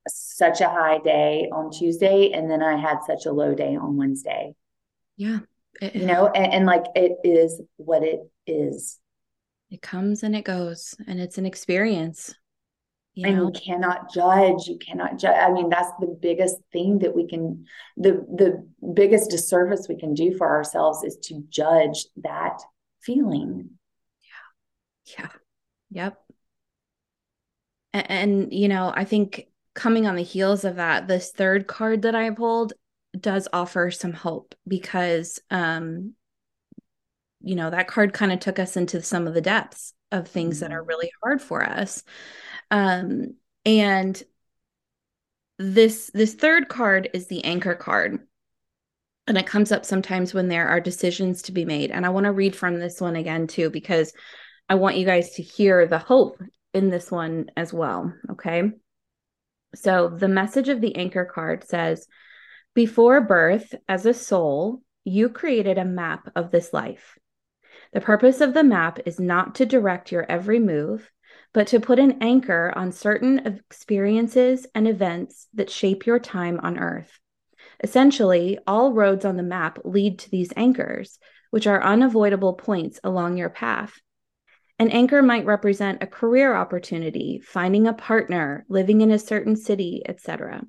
such 0.08 0.60
a 0.60 0.68
high 0.68 0.98
day 0.98 1.48
on 1.52 1.70
Tuesday 1.70 2.32
and 2.32 2.50
then 2.50 2.62
I 2.62 2.76
had 2.76 2.98
such 3.06 3.26
a 3.26 3.32
low 3.32 3.54
day 3.54 3.76
on 3.76 3.96
Wednesday. 3.96 4.54
Yeah. 5.16 5.40
It, 5.80 5.94
you 5.94 6.06
know, 6.06 6.28
and, 6.28 6.52
and 6.52 6.66
like 6.66 6.84
it 6.94 7.18
is 7.24 7.60
what 7.76 8.02
it 8.02 8.20
is. 8.46 8.98
It 9.70 9.82
comes 9.82 10.22
and 10.22 10.34
it 10.36 10.44
goes 10.44 10.94
and 11.06 11.20
it's 11.20 11.38
an 11.38 11.46
experience. 11.46 12.34
You 13.14 13.26
and 13.26 13.36
know? 13.36 13.46
you 13.46 13.52
cannot 13.52 14.12
judge. 14.12 14.66
You 14.66 14.78
cannot 14.78 15.18
judge. 15.18 15.36
I 15.36 15.50
mean, 15.50 15.70
that's 15.70 15.90
the 15.98 16.16
biggest 16.20 16.56
thing 16.72 16.98
that 17.00 17.16
we 17.16 17.26
can 17.26 17.64
the 17.96 18.12
the 18.12 18.68
biggest 18.92 19.30
disservice 19.30 19.86
we 19.88 19.96
can 19.96 20.12
do 20.12 20.36
for 20.36 20.46
ourselves 20.46 21.02
is 21.02 21.16
to 21.24 21.42
judge 21.48 22.06
that 22.22 22.60
feeling. 23.00 23.70
Yeah. 25.02 25.18
Yeah. 25.18 25.28
Yep. 25.90 26.22
And, 27.94 28.10
and 28.10 28.52
you 28.52 28.68
know, 28.68 28.92
I 28.94 29.04
think 29.04 29.46
coming 29.76 30.06
on 30.06 30.16
the 30.16 30.22
heels 30.22 30.64
of 30.64 30.76
that, 30.76 31.06
this 31.06 31.30
third 31.30 31.68
card 31.68 32.02
that 32.02 32.16
I 32.16 32.30
pulled 32.30 32.72
does 33.20 33.48
offer 33.52 33.90
some 33.90 34.12
hope 34.12 34.54
because 34.66 35.38
um 35.50 36.14
you 37.40 37.54
know 37.54 37.70
that 37.70 37.88
card 37.88 38.12
kind 38.12 38.32
of 38.32 38.40
took 38.40 38.58
us 38.58 38.76
into 38.76 39.02
some 39.02 39.26
of 39.26 39.34
the 39.34 39.40
depths 39.40 39.94
of 40.12 40.28
things 40.28 40.56
mm-hmm. 40.56 40.64
that 40.64 40.74
are 40.74 40.80
mm-hmm. 40.80 40.88
really 40.88 41.10
hard 41.22 41.40
for 41.40 41.62
us 41.62 42.02
um 42.70 43.34
and 43.64 44.22
this 45.58 46.10
this 46.12 46.34
third 46.34 46.68
card 46.68 47.08
is 47.14 47.26
the 47.28 47.44
anchor 47.44 47.74
card 47.74 48.18
and 49.26 49.38
it 49.38 49.46
comes 49.46 49.72
up 49.72 49.84
sometimes 49.84 50.34
when 50.34 50.48
there 50.48 50.68
are 50.68 50.80
decisions 50.80 51.42
to 51.42 51.52
be 51.52 51.64
made 51.64 51.90
and 51.90 52.04
i 52.04 52.10
want 52.10 52.24
to 52.24 52.32
read 52.32 52.54
from 52.54 52.78
this 52.78 53.00
one 53.00 53.16
again 53.16 53.46
too 53.46 53.70
because 53.70 54.12
i 54.68 54.74
want 54.74 54.96
you 54.96 55.06
guys 55.06 55.30
to 55.30 55.42
hear 55.42 55.86
the 55.86 55.98
hope 55.98 56.42
in 56.74 56.90
this 56.90 57.10
one 57.10 57.50
as 57.56 57.72
well 57.72 58.12
okay 58.30 58.70
so 59.76 60.08
the 60.08 60.28
message 60.28 60.68
of 60.68 60.80
the 60.80 60.96
anchor 60.96 61.24
card 61.24 61.64
says 61.64 62.06
Before 62.74 63.20
birth, 63.20 63.74
as 63.88 64.06
a 64.06 64.14
soul, 64.14 64.82
you 65.04 65.28
created 65.28 65.78
a 65.78 65.84
map 65.84 66.30
of 66.34 66.50
this 66.50 66.72
life. 66.72 67.18
The 67.92 68.00
purpose 68.00 68.40
of 68.40 68.54
the 68.54 68.64
map 68.64 68.98
is 69.06 69.20
not 69.20 69.54
to 69.56 69.66
direct 69.66 70.10
your 70.10 70.26
every 70.28 70.58
move, 70.58 71.10
but 71.52 71.66
to 71.68 71.80
put 71.80 71.98
an 71.98 72.18
anchor 72.20 72.72
on 72.74 72.92
certain 72.92 73.38
experiences 73.46 74.66
and 74.74 74.88
events 74.88 75.46
that 75.54 75.70
shape 75.70 76.06
your 76.06 76.18
time 76.18 76.58
on 76.62 76.78
earth. 76.78 77.20
Essentially, 77.82 78.58
all 78.66 78.92
roads 78.92 79.24
on 79.24 79.36
the 79.36 79.42
map 79.42 79.78
lead 79.84 80.18
to 80.20 80.30
these 80.30 80.52
anchors, 80.56 81.18
which 81.50 81.66
are 81.66 81.82
unavoidable 81.82 82.54
points 82.54 82.98
along 83.04 83.36
your 83.36 83.50
path 83.50 84.00
an 84.78 84.90
anchor 84.90 85.22
might 85.22 85.46
represent 85.46 86.02
a 86.02 86.06
career 86.06 86.54
opportunity, 86.54 87.40
finding 87.42 87.86
a 87.86 87.94
partner, 87.94 88.66
living 88.68 89.00
in 89.00 89.10
a 89.10 89.18
certain 89.18 89.56
city, 89.56 90.02
etc. 90.06 90.62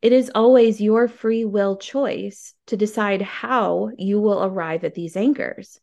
It 0.00 0.12
is 0.12 0.30
always 0.34 0.80
your 0.80 1.08
free 1.08 1.44
will 1.44 1.76
choice 1.76 2.54
to 2.66 2.76
decide 2.76 3.22
how 3.22 3.90
you 3.98 4.20
will 4.20 4.44
arrive 4.44 4.84
at 4.84 4.94
these 4.94 5.16
anchors. 5.16 5.80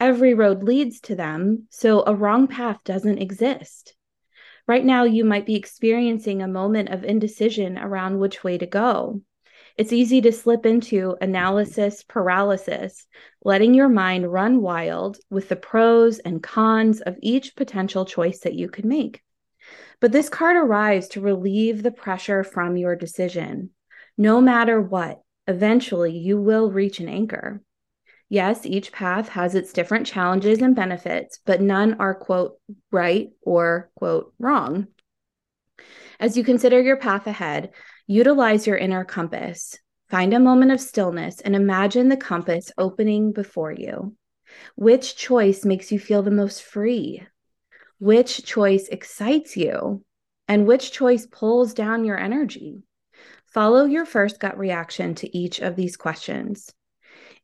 Every 0.00 0.32
road 0.32 0.62
leads 0.62 1.00
to 1.02 1.14
them, 1.14 1.66
so 1.70 2.04
a 2.06 2.14
wrong 2.14 2.46
path 2.46 2.84
doesn't 2.84 3.18
exist. 3.18 3.94
Right 4.66 4.84
now, 4.84 5.04
you 5.04 5.24
might 5.24 5.44
be 5.44 5.56
experiencing 5.56 6.40
a 6.40 6.48
moment 6.48 6.90
of 6.90 7.04
indecision 7.04 7.76
around 7.76 8.18
which 8.18 8.44
way 8.44 8.58
to 8.58 8.66
go. 8.66 9.22
It's 9.78 9.92
easy 9.92 10.20
to 10.22 10.32
slip 10.32 10.66
into 10.66 11.16
analysis 11.20 12.02
paralysis, 12.02 13.06
letting 13.44 13.74
your 13.74 13.88
mind 13.88 14.30
run 14.30 14.60
wild 14.60 15.18
with 15.30 15.48
the 15.48 15.54
pros 15.54 16.18
and 16.18 16.42
cons 16.42 17.00
of 17.00 17.16
each 17.22 17.54
potential 17.54 18.04
choice 18.04 18.40
that 18.40 18.54
you 18.54 18.68
could 18.68 18.84
make. 18.84 19.22
But 20.00 20.10
this 20.10 20.28
card 20.28 20.56
arrives 20.56 21.06
to 21.10 21.20
relieve 21.20 21.84
the 21.84 21.92
pressure 21.92 22.42
from 22.42 22.76
your 22.76 22.96
decision. 22.96 23.70
No 24.16 24.40
matter 24.40 24.82
what, 24.82 25.20
eventually 25.46 26.18
you 26.18 26.40
will 26.40 26.72
reach 26.72 26.98
an 26.98 27.08
anchor. 27.08 27.62
Yes, 28.28 28.66
each 28.66 28.90
path 28.90 29.28
has 29.28 29.54
its 29.54 29.72
different 29.72 30.06
challenges 30.06 30.60
and 30.60 30.74
benefits, 30.74 31.38
but 31.46 31.60
none 31.60 32.00
are, 32.00 32.16
quote, 32.16 32.58
right 32.90 33.28
or, 33.42 33.90
quote, 33.94 34.34
wrong. 34.40 34.88
As 36.18 36.36
you 36.36 36.42
consider 36.42 36.82
your 36.82 36.96
path 36.96 37.28
ahead, 37.28 37.70
Utilize 38.10 38.66
your 38.66 38.78
inner 38.78 39.04
compass. 39.04 39.78
Find 40.08 40.32
a 40.32 40.40
moment 40.40 40.70
of 40.70 40.80
stillness 40.80 41.42
and 41.42 41.54
imagine 41.54 42.08
the 42.08 42.16
compass 42.16 42.72
opening 42.78 43.32
before 43.32 43.70
you. 43.70 44.16
Which 44.76 45.14
choice 45.14 45.66
makes 45.66 45.92
you 45.92 45.98
feel 45.98 46.22
the 46.22 46.30
most 46.30 46.62
free? 46.62 47.26
Which 47.98 48.46
choice 48.46 48.88
excites 48.88 49.58
you? 49.58 50.02
And 50.48 50.66
which 50.66 50.90
choice 50.90 51.26
pulls 51.26 51.74
down 51.74 52.06
your 52.06 52.18
energy? 52.18 52.82
Follow 53.44 53.84
your 53.84 54.06
first 54.06 54.40
gut 54.40 54.56
reaction 54.56 55.14
to 55.16 55.36
each 55.36 55.60
of 55.60 55.76
these 55.76 55.98
questions. 55.98 56.72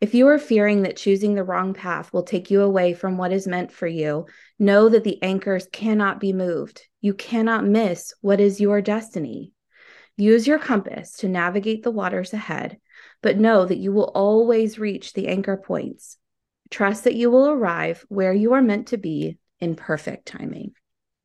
If 0.00 0.14
you 0.14 0.28
are 0.28 0.38
fearing 0.38 0.84
that 0.84 0.96
choosing 0.96 1.34
the 1.34 1.44
wrong 1.44 1.74
path 1.74 2.10
will 2.10 2.22
take 2.22 2.50
you 2.50 2.62
away 2.62 2.94
from 2.94 3.18
what 3.18 3.32
is 3.32 3.46
meant 3.46 3.70
for 3.70 3.86
you, 3.86 4.24
know 4.58 4.88
that 4.88 5.04
the 5.04 5.22
anchors 5.22 5.68
cannot 5.70 6.20
be 6.20 6.32
moved. 6.32 6.80
You 7.02 7.12
cannot 7.12 7.66
miss 7.66 8.14
what 8.22 8.40
is 8.40 8.62
your 8.62 8.80
destiny. 8.80 9.53
Use 10.16 10.46
your 10.46 10.58
compass 10.58 11.16
to 11.18 11.28
navigate 11.28 11.82
the 11.82 11.90
waters 11.90 12.32
ahead, 12.32 12.78
but 13.22 13.38
know 13.38 13.64
that 13.64 13.78
you 13.78 13.92
will 13.92 14.12
always 14.14 14.78
reach 14.78 15.12
the 15.12 15.28
anchor 15.28 15.56
points. 15.56 16.18
Trust 16.70 17.04
that 17.04 17.14
you 17.14 17.30
will 17.30 17.48
arrive 17.48 18.04
where 18.08 18.32
you 18.32 18.52
are 18.52 18.62
meant 18.62 18.88
to 18.88 18.96
be 18.96 19.38
in 19.60 19.74
perfect 19.74 20.26
timing. 20.26 20.72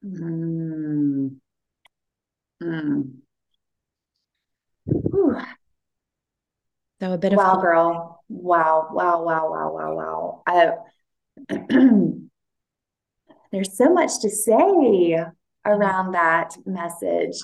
Mm. 0.06 1.36
Mm. 2.62 3.12
So 7.02 7.13
a 7.13 7.17
bit 7.17 7.34
wow, 7.34 7.56
of 7.56 7.62
girl. 7.62 8.23
Wow, 8.28 8.89
wow, 8.91 9.23
wow, 9.23 9.49
wow, 9.49 9.71
wow, 9.71 9.93
wow. 9.95 10.43
I, 10.45 10.71
there's 13.52 13.78
so 13.78 13.93
much 13.93 14.19
to 14.21 14.30
say 14.30 15.23
around 15.65 16.12
that 16.12 16.58
message. 16.65 17.38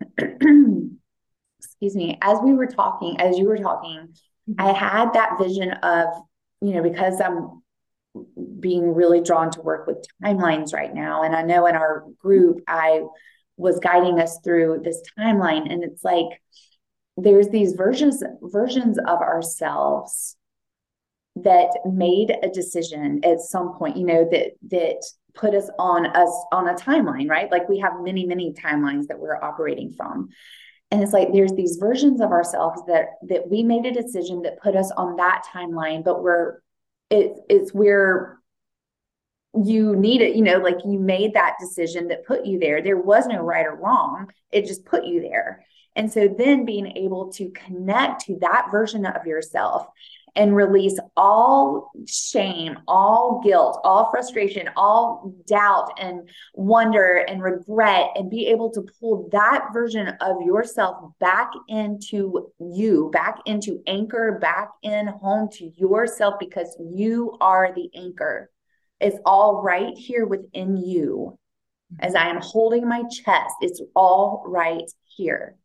Excuse 0.18 1.94
me. 1.94 2.18
As 2.22 2.38
we 2.42 2.52
were 2.52 2.66
talking, 2.66 3.20
as 3.20 3.38
you 3.38 3.46
were 3.46 3.58
talking, 3.58 4.08
mm-hmm. 4.48 4.60
I 4.60 4.72
had 4.72 5.12
that 5.12 5.38
vision 5.38 5.72
of, 5.72 6.08
you 6.60 6.74
know, 6.74 6.82
because 6.82 7.20
I'm 7.20 7.62
being 8.60 8.94
really 8.94 9.20
drawn 9.20 9.50
to 9.50 9.60
work 9.60 9.86
with 9.86 10.06
timelines 10.24 10.72
right 10.72 10.94
now. 10.94 11.22
And 11.22 11.36
I 11.36 11.42
know 11.42 11.66
in 11.66 11.74
our 11.74 12.04
group, 12.18 12.60
I 12.66 13.02
was 13.56 13.78
guiding 13.78 14.20
us 14.20 14.38
through 14.42 14.80
this 14.84 15.02
timeline. 15.18 15.70
And 15.72 15.84
it's 15.84 16.04
like 16.04 16.40
there's 17.16 17.48
these 17.48 17.72
versions 17.72 18.22
versions 18.42 18.98
of 18.98 19.20
ourselves 19.20 20.36
that 21.36 21.70
made 21.84 22.34
a 22.42 22.48
decision 22.48 23.20
at 23.24 23.40
some 23.40 23.74
point, 23.74 23.96
you 23.96 24.04
know, 24.06 24.28
that 24.30 24.52
that 24.68 25.02
put 25.36 25.54
us 25.54 25.70
on 25.78 26.06
us 26.06 26.44
on 26.52 26.68
a 26.68 26.74
timeline, 26.74 27.28
right? 27.28 27.50
Like 27.50 27.68
we 27.68 27.78
have 27.78 28.00
many, 28.00 28.26
many 28.26 28.52
timelines 28.52 29.06
that 29.08 29.18
we're 29.18 29.42
operating 29.42 29.92
from. 29.92 30.30
And 30.90 31.02
it's 31.02 31.12
like 31.12 31.32
there's 31.32 31.52
these 31.52 31.76
versions 31.76 32.20
of 32.20 32.30
ourselves 32.30 32.80
that 32.88 33.10
that 33.28 33.48
we 33.48 33.62
made 33.62 33.86
a 33.86 33.92
decision 33.92 34.42
that 34.42 34.60
put 34.60 34.76
us 34.76 34.90
on 34.96 35.16
that 35.16 35.44
timeline, 35.52 36.04
but 36.04 36.22
we're 36.22 36.60
it, 37.10 37.32
it's 37.48 37.72
where 37.72 38.40
you 39.54 39.96
need 39.96 40.20
it, 40.20 40.36
you 40.36 40.42
know, 40.42 40.58
like 40.58 40.78
you 40.84 40.98
made 40.98 41.34
that 41.34 41.56
decision 41.60 42.08
that 42.08 42.26
put 42.26 42.44
you 42.44 42.58
there. 42.58 42.82
There 42.82 42.98
was 42.98 43.26
no 43.26 43.38
right 43.38 43.64
or 43.64 43.74
wrong. 43.74 44.30
It 44.50 44.66
just 44.66 44.84
put 44.84 45.04
you 45.04 45.20
there. 45.20 45.64
And 45.94 46.12
so 46.12 46.28
then 46.28 46.66
being 46.66 46.96
able 46.96 47.32
to 47.32 47.50
connect 47.50 48.26
to 48.26 48.38
that 48.40 48.68
version 48.70 49.06
of 49.06 49.26
yourself 49.26 49.86
and 50.36 50.54
release 50.54 50.98
all 51.16 51.90
shame, 52.06 52.78
all 52.86 53.40
guilt, 53.42 53.80
all 53.82 54.10
frustration, 54.10 54.68
all 54.76 55.34
doubt 55.46 55.90
and 55.98 56.28
wonder 56.54 57.24
and 57.26 57.42
regret, 57.42 58.10
and 58.14 58.30
be 58.30 58.46
able 58.48 58.70
to 58.70 58.86
pull 59.00 59.28
that 59.32 59.68
version 59.72 60.08
of 60.20 60.36
yourself 60.44 61.12
back 61.18 61.50
into 61.68 62.52
you, 62.60 63.10
back 63.12 63.38
into 63.46 63.82
anchor, 63.86 64.38
back 64.40 64.68
in 64.82 65.06
home 65.06 65.48
to 65.50 65.70
yourself 65.76 66.34
because 66.38 66.76
you 66.78 67.36
are 67.40 67.72
the 67.74 67.88
anchor. 67.96 68.50
It's 69.00 69.18
all 69.24 69.62
right 69.62 69.96
here 69.96 70.26
within 70.26 70.76
you. 70.76 71.38
As 72.00 72.14
I 72.14 72.28
am 72.28 72.40
holding 72.42 72.86
my 72.88 73.04
chest, 73.04 73.54
it's 73.60 73.80
all 73.94 74.44
right 74.46 74.90
here. 75.04 75.56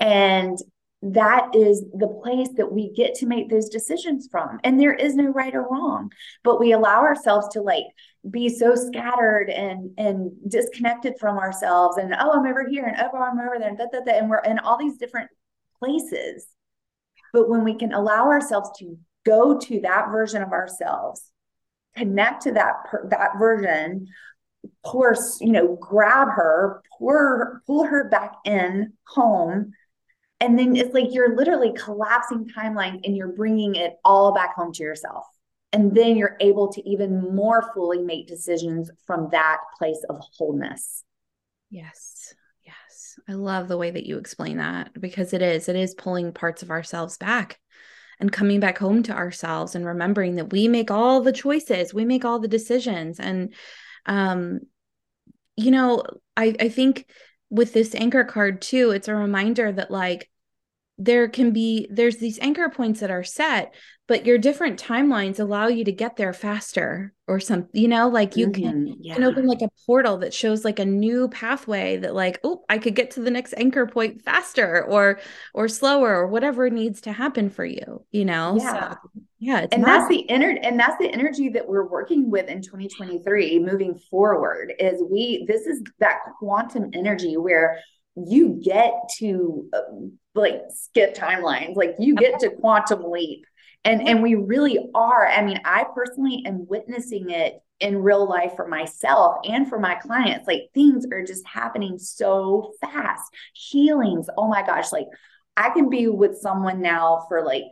And 0.00 0.58
that 1.02 1.54
is 1.54 1.84
the 1.94 2.08
place 2.08 2.48
that 2.56 2.72
we 2.72 2.92
get 2.94 3.14
to 3.16 3.26
make 3.26 3.48
those 3.48 3.68
decisions 3.68 4.28
from. 4.30 4.58
And 4.64 4.80
there 4.80 4.94
is 4.94 5.14
no 5.14 5.28
right 5.28 5.54
or 5.54 5.62
wrong, 5.62 6.10
but 6.42 6.58
we 6.58 6.72
allow 6.72 7.02
ourselves 7.02 7.48
to 7.48 7.60
like 7.60 7.84
be 8.28 8.48
so 8.48 8.74
scattered 8.74 9.50
and 9.50 9.90
and 9.98 10.32
disconnected 10.48 11.14
from 11.20 11.38
ourselves. 11.38 11.98
And 11.98 12.14
oh, 12.18 12.32
I'm 12.32 12.46
over 12.46 12.66
here, 12.68 12.84
and 12.84 12.96
oh, 12.98 13.18
I'm 13.18 13.38
over 13.38 13.56
there, 13.58 13.68
and 13.68 13.78
da, 13.78 13.86
da, 13.92 14.00
da, 14.00 14.18
and 14.18 14.30
we're 14.30 14.38
in 14.38 14.58
all 14.58 14.78
these 14.78 14.96
different 14.96 15.30
places. 15.78 16.46
But 17.32 17.48
when 17.48 17.62
we 17.62 17.74
can 17.74 17.92
allow 17.92 18.26
ourselves 18.26 18.70
to 18.78 18.96
go 19.24 19.58
to 19.58 19.80
that 19.82 20.10
version 20.10 20.42
of 20.42 20.52
ourselves, 20.52 21.30
connect 21.94 22.42
to 22.44 22.52
that 22.52 22.84
per, 22.86 23.06
that 23.10 23.32
version, 23.38 24.06
pour, 24.84 25.14
you 25.40 25.52
know, 25.52 25.76
grab 25.76 26.28
her, 26.28 26.82
pour, 26.98 27.62
pull 27.66 27.84
her 27.84 28.08
back 28.08 28.32
in 28.44 28.94
home 29.06 29.72
and 30.40 30.58
then 30.58 30.76
it's 30.76 30.92
like 30.92 31.06
you're 31.10 31.34
literally 31.34 31.72
collapsing 31.72 32.50
timelines 32.56 33.00
and 33.04 33.16
you're 33.16 33.32
bringing 33.32 33.74
it 33.74 33.94
all 34.04 34.34
back 34.34 34.54
home 34.54 34.72
to 34.72 34.82
yourself. 34.82 35.24
And 35.72 35.94
then 35.94 36.16
you're 36.16 36.36
able 36.40 36.72
to 36.72 36.88
even 36.88 37.34
more 37.34 37.70
fully 37.74 38.00
make 38.00 38.26
decisions 38.26 38.90
from 39.06 39.28
that 39.32 39.58
place 39.78 40.02
of 40.08 40.20
wholeness. 40.36 41.04
Yes. 41.70 42.34
Yes. 42.64 43.18
I 43.28 43.32
love 43.32 43.68
the 43.68 43.76
way 43.76 43.90
that 43.90 44.06
you 44.06 44.18
explain 44.18 44.58
that 44.58 44.98
because 44.98 45.32
it 45.32 45.42
is, 45.42 45.68
it 45.68 45.76
is 45.76 45.94
pulling 45.94 46.32
parts 46.32 46.62
of 46.62 46.70
ourselves 46.70 47.18
back 47.18 47.58
and 48.20 48.32
coming 48.32 48.60
back 48.60 48.78
home 48.78 49.02
to 49.04 49.12
ourselves 49.12 49.74
and 49.74 49.84
remembering 49.84 50.36
that 50.36 50.52
we 50.52 50.68
make 50.68 50.90
all 50.90 51.20
the 51.20 51.32
choices, 51.32 51.92
we 51.92 52.04
make 52.04 52.24
all 52.24 52.38
the 52.38 52.48
decisions. 52.48 53.20
And, 53.20 53.52
um, 54.06 54.60
you 55.56 55.70
know, 55.70 56.02
I, 56.36 56.54
I 56.60 56.68
think 56.68 57.06
with 57.50 57.72
this 57.72 57.94
anchor 57.94 58.24
card 58.24 58.60
too 58.60 58.90
it's 58.90 59.08
a 59.08 59.14
reminder 59.14 59.70
that 59.70 59.90
like 59.90 60.28
there 60.98 61.28
can 61.28 61.52
be 61.52 61.86
there's 61.90 62.16
these 62.16 62.38
anchor 62.38 62.70
points 62.70 63.00
that 63.00 63.10
are 63.10 63.24
set 63.24 63.74
but 64.08 64.24
your 64.24 64.38
different 64.38 64.80
timelines 64.80 65.38
allow 65.38 65.66
you 65.66 65.84
to 65.84 65.92
get 65.92 66.16
there 66.16 66.32
faster 66.32 67.12
or 67.28 67.38
some 67.38 67.68
you 67.72 67.86
know 67.86 68.08
like 68.08 68.36
you 68.36 68.46
mm-hmm, 68.46 68.62
can, 68.62 68.96
yeah. 69.00 69.14
can 69.14 69.24
open 69.24 69.46
like 69.46 69.60
a 69.60 69.68
portal 69.84 70.18
that 70.18 70.32
shows 70.32 70.64
like 70.64 70.78
a 70.78 70.84
new 70.84 71.28
pathway 71.28 71.98
that 71.98 72.14
like 72.14 72.40
oh 72.44 72.62
i 72.70 72.78
could 72.78 72.94
get 72.94 73.10
to 73.10 73.20
the 73.20 73.30
next 73.30 73.52
anchor 73.58 73.86
point 73.86 74.22
faster 74.22 74.84
or 74.84 75.20
or 75.52 75.68
slower 75.68 76.16
or 76.16 76.26
whatever 76.26 76.70
needs 76.70 77.02
to 77.02 77.12
happen 77.12 77.50
for 77.50 77.64
you 77.64 78.04
you 78.10 78.24
know 78.24 78.56
yeah 78.58 78.92
so, 78.92 78.98
yeah 79.46 79.64
and 79.70 79.84
that's 79.84 80.08
the 80.08 80.28
energy 80.28 80.58
and 80.62 80.78
that's 80.78 80.98
the 80.98 81.08
energy 81.08 81.48
that 81.48 81.66
we're 81.68 81.86
working 81.86 82.30
with 82.30 82.48
in 82.48 82.60
2023 82.60 83.60
moving 83.60 83.94
forward 84.10 84.72
is 84.80 85.00
we 85.08 85.44
this 85.46 85.66
is 85.66 85.82
that 86.00 86.18
quantum 86.40 86.90
energy 86.92 87.36
where 87.36 87.78
you 88.16 88.60
get 88.64 88.92
to 89.18 89.68
uh, 89.72 89.80
like 90.34 90.62
skip 90.74 91.14
timelines 91.14 91.76
like 91.76 91.94
you 91.98 92.16
get 92.16 92.40
to 92.40 92.50
quantum 92.60 93.10
leap. 93.10 93.44
And 93.84 94.08
and 94.08 94.20
we 94.20 94.34
really 94.34 94.90
are. 94.96 95.28
I 95.28 95.44
mean 95.44 95.60
i 95.64 95.84
personally 95.94 96.42
am 96.44 96.66
witnessing 96.66 97.30
it 97.30 97.60
in 97.78 98.02
real 98.02 98.28
life 98.28 98.56
for 98.56 98.66
myself 98.66 99.36
and 99.44 99.68
for 99.68 99.78
my 99.78 99.94
clients. 99.94 100.48
Like 100.48 100.70
things 100.74 101.06
are 101.12 101.22
just 101.22 101.46
happening 101.46 101.98
so 101.98 102.72
fast. 102.80 103.22
Healings 103.54 104.28
oh 104.36 104.48
my 104.48 104.66
gosh 104.66 104.90
like 104.92 105.06
i 105.56 105.70
can 105.70 105.88
be 105.88 106.08
with 106.08 106.36
someone 106.36 106.82
now 106.82 107.24
for 107.28 107.44
like 107.44 107.64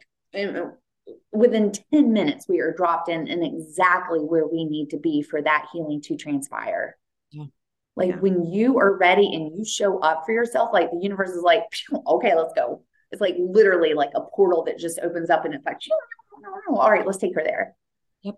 within 1.32 1.72
10 1.92 2.12
minutes 2.12 2.48
we 2.48 2.60
are 2.60 2.74
dropped 2.74 3.08
in 3.08 3.28
and 3.28 3.44
exactly 3.44 4.20
where 4.20 4.46
we 4.46 4.64
need 4.64 4.90
to 4.90 4.98
be 4.98 5.22
for 5.22 5.42
that 5.42 5.66
healing 5.72 6.00
to 6.00 6.16
transpire 6.16 6.96
yeah. 7.30 7.44
like 7.96 8.10
yeah. 8.10 8.16
when 8.16 8.44
you 8.44 8.78
are 8.78 8.96
ready 8.96 9.34
and 9.34 9.56
you 9.56 9.64
show 9.64 9.98
up 9.98 10.22
for 10.24 10.32
yourself 10.32 10.70
like 10.72 10.90
the 10.90 11.00
universe 11.02 11.30
is 11.30 11.42
like 11.42 11.62
okay 12.06 12.34
let's 12.34 12.54
go 12.54 12.82
it's 13.14 13.20
like 13.20 13.36
literally 13.38 13.94
like 13.94 14.10
a 14.16 14.20
portal 14.20 14.64
that 14.64 14.76
just 14.76 14.98
opens 14.98 15.30
up 15.30 15.44
and 15.44 15.54
it's 15.54 15.64
like, 15.64 15.78
all 16.68 16.90
right, 16.90 17.06
let's 17.06 17.18
take 17.18 17.34
her 17.36 17.44
there. 17.44 17.76
Yep. 18.22 18.34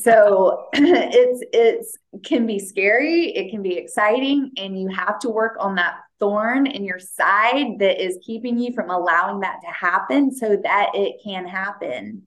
So 0.00 0.68
it's 0.74 1.44
it's 1.52 1.98
can 2.24 2.46
be 2.46 2.58
scary, 2.58 3.28
it 3.28 3.52
can 3.52 3.62
be 3.62 3.76
exciting, 3.78 4.50
and 4.56 4.78
you 4.78 4.88
have 4.88 5.20
to 5.20 5.28
work 5.28 5.56
on 5.60 5.76
that 5.76 5.98
thorn 6.24 6.66
in 6.66 6.84
your 6.84 6.98
side 6.98 7.78
that 7.78 8.02
is 8.02 8.18
keeping 8.24 8.58
you 8.58 8.72
from 8.72 8.88
allowing 8.88 9.40
that 9.40 9.60
to 9.60 9.70
happen 9.70 10.34
so 10.34 10.56
that 10.62 10.90
it 10.94 11.20
can 11.22 11.46
happen. 11.46 12.26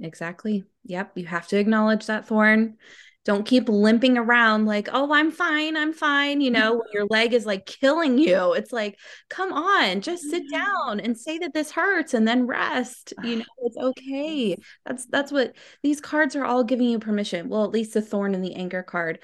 Exactly. 0.00 0.64
Yep. 0.84 1.12
You 1.16 1.26
have 1.26 1.46
to 1.48 1.58
acknowledge 1.58 2.06
that 2.06 2.26
thorn 2.26 2.76
don't 3.28 3.44
keep 3.44 3.68
limping 3.68 4.16
around 4.16 4.64
like 4.64 4.88
oh 4.90 5.12
i'm 5.12 5.30
fine 5.30 5.76
i'm 5.76 5.92
fine 5.92 6.40
you 6.40 6.50
know 6.50 6.82
your 6.94 7.04
leg 7.10 7.34
is 7.34 7.44
like 7.44 7.66
killing 7.66 8.16
you 8.16 8.54
it's 8.54 8.72
like 8.72 8.98
come 9.28 9.52
on 9.52 10.00
just 10.00 10.30
sit 10.30 10.44
down 10.50 10.98
and 10.98 11.18
say 11.18 11.36
that 11.36 11.52
this 11.52 11.70
hurts 11.70 12.14
and 12.14 12.26
then 12.26 12.46
rest 12.46 13.12
you 13.24 13.36
know 13.36 13.44
it's 13.64 13.76
okay 13.76 14.56
that's 14.86 15.04
that's 15.06 15.30
what 15.30 15.54
these 15.82 16.00
cards 16.00 16.36
are 16.36 16.44
all 16.44 16.64
giving 16.64 16.88
you 16.88 16.98
permission 16.98 17.50
well 17.50 17.64
at 17.64 17.70
least 17.70 17.92
the 17.92 18.00
thorn 18.00 18.34
and 18.34 18.42
the 18.42 18.54
anchor 18.54 18.82
card 18.82 19.18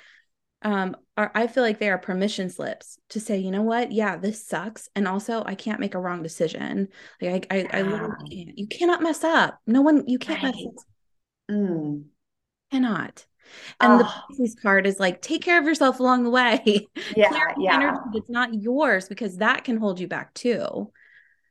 um 0.60 0.94
are, 1.16 1.30
i 1.34 1.46
feel 1.46 1.62
like 1.62 1.78
they 1.78 1.90
are 1.90 1.98
permission 1.98 2.50
slips 2.50 2.98
to 3.08 3.20
say 3.20 3.38
you 3.38 3.50
know 3.50 3.62
what 3.62 3.92
yeah 3.92 4.16
this 4.16 4.44
sucks 4.44 4.88
and 4.94 5.06
also 5.06 5.42
i 5.46 5.54
can't 5.54 5.80
make 5.80 5.94
a 5.94 6.00
wrong 6.00 6.22
decision 6.22 6.88
like 7.20 7.46
i 7.50 7.58
i, 7.72 7.78
I 7.78 7.82
literally 7.82 8.44
can't 8.44 8.58
you 8.58 8.66
cannot 8.66 9.02
mess 9.02 9.24
up 9.24 9.58
no 9.66 9.82
one 9.82 10.04
you 10.06 10.18
can't 10.18 10.42
right. 10.42 10.54
mess 10.54 10.64
up 10.66 11.54
mm. 11.56 12.04
cannot 12.70 13.26
and 13.80 13.92
oh. 13.92 13.98
the 13.98 14.04
Pisces 14.04 14.56
card 14.60 14.86
is 14.86 14.98
like, 14.98 15.20
take 15.20 15.42
care 15.42 15.58
of 15.58 15.66
yourself 15.66 16.00
along 16.00 16.24
the 16.24 16.30
way. 16.30 16.88
Yeah. 17.16 17.30
yeah. 17.58 17.74
Energy 17.74 17.98
that's 18.14 18.30
not 18.30 18.54
yours 18.54 19.08
because 19.08 19.36
that 19.38 19.64
can 19.64 19.76
hold 19.76 20.00
you 20.00 20.08
back 20.08 20.32
too. 20.34 20.90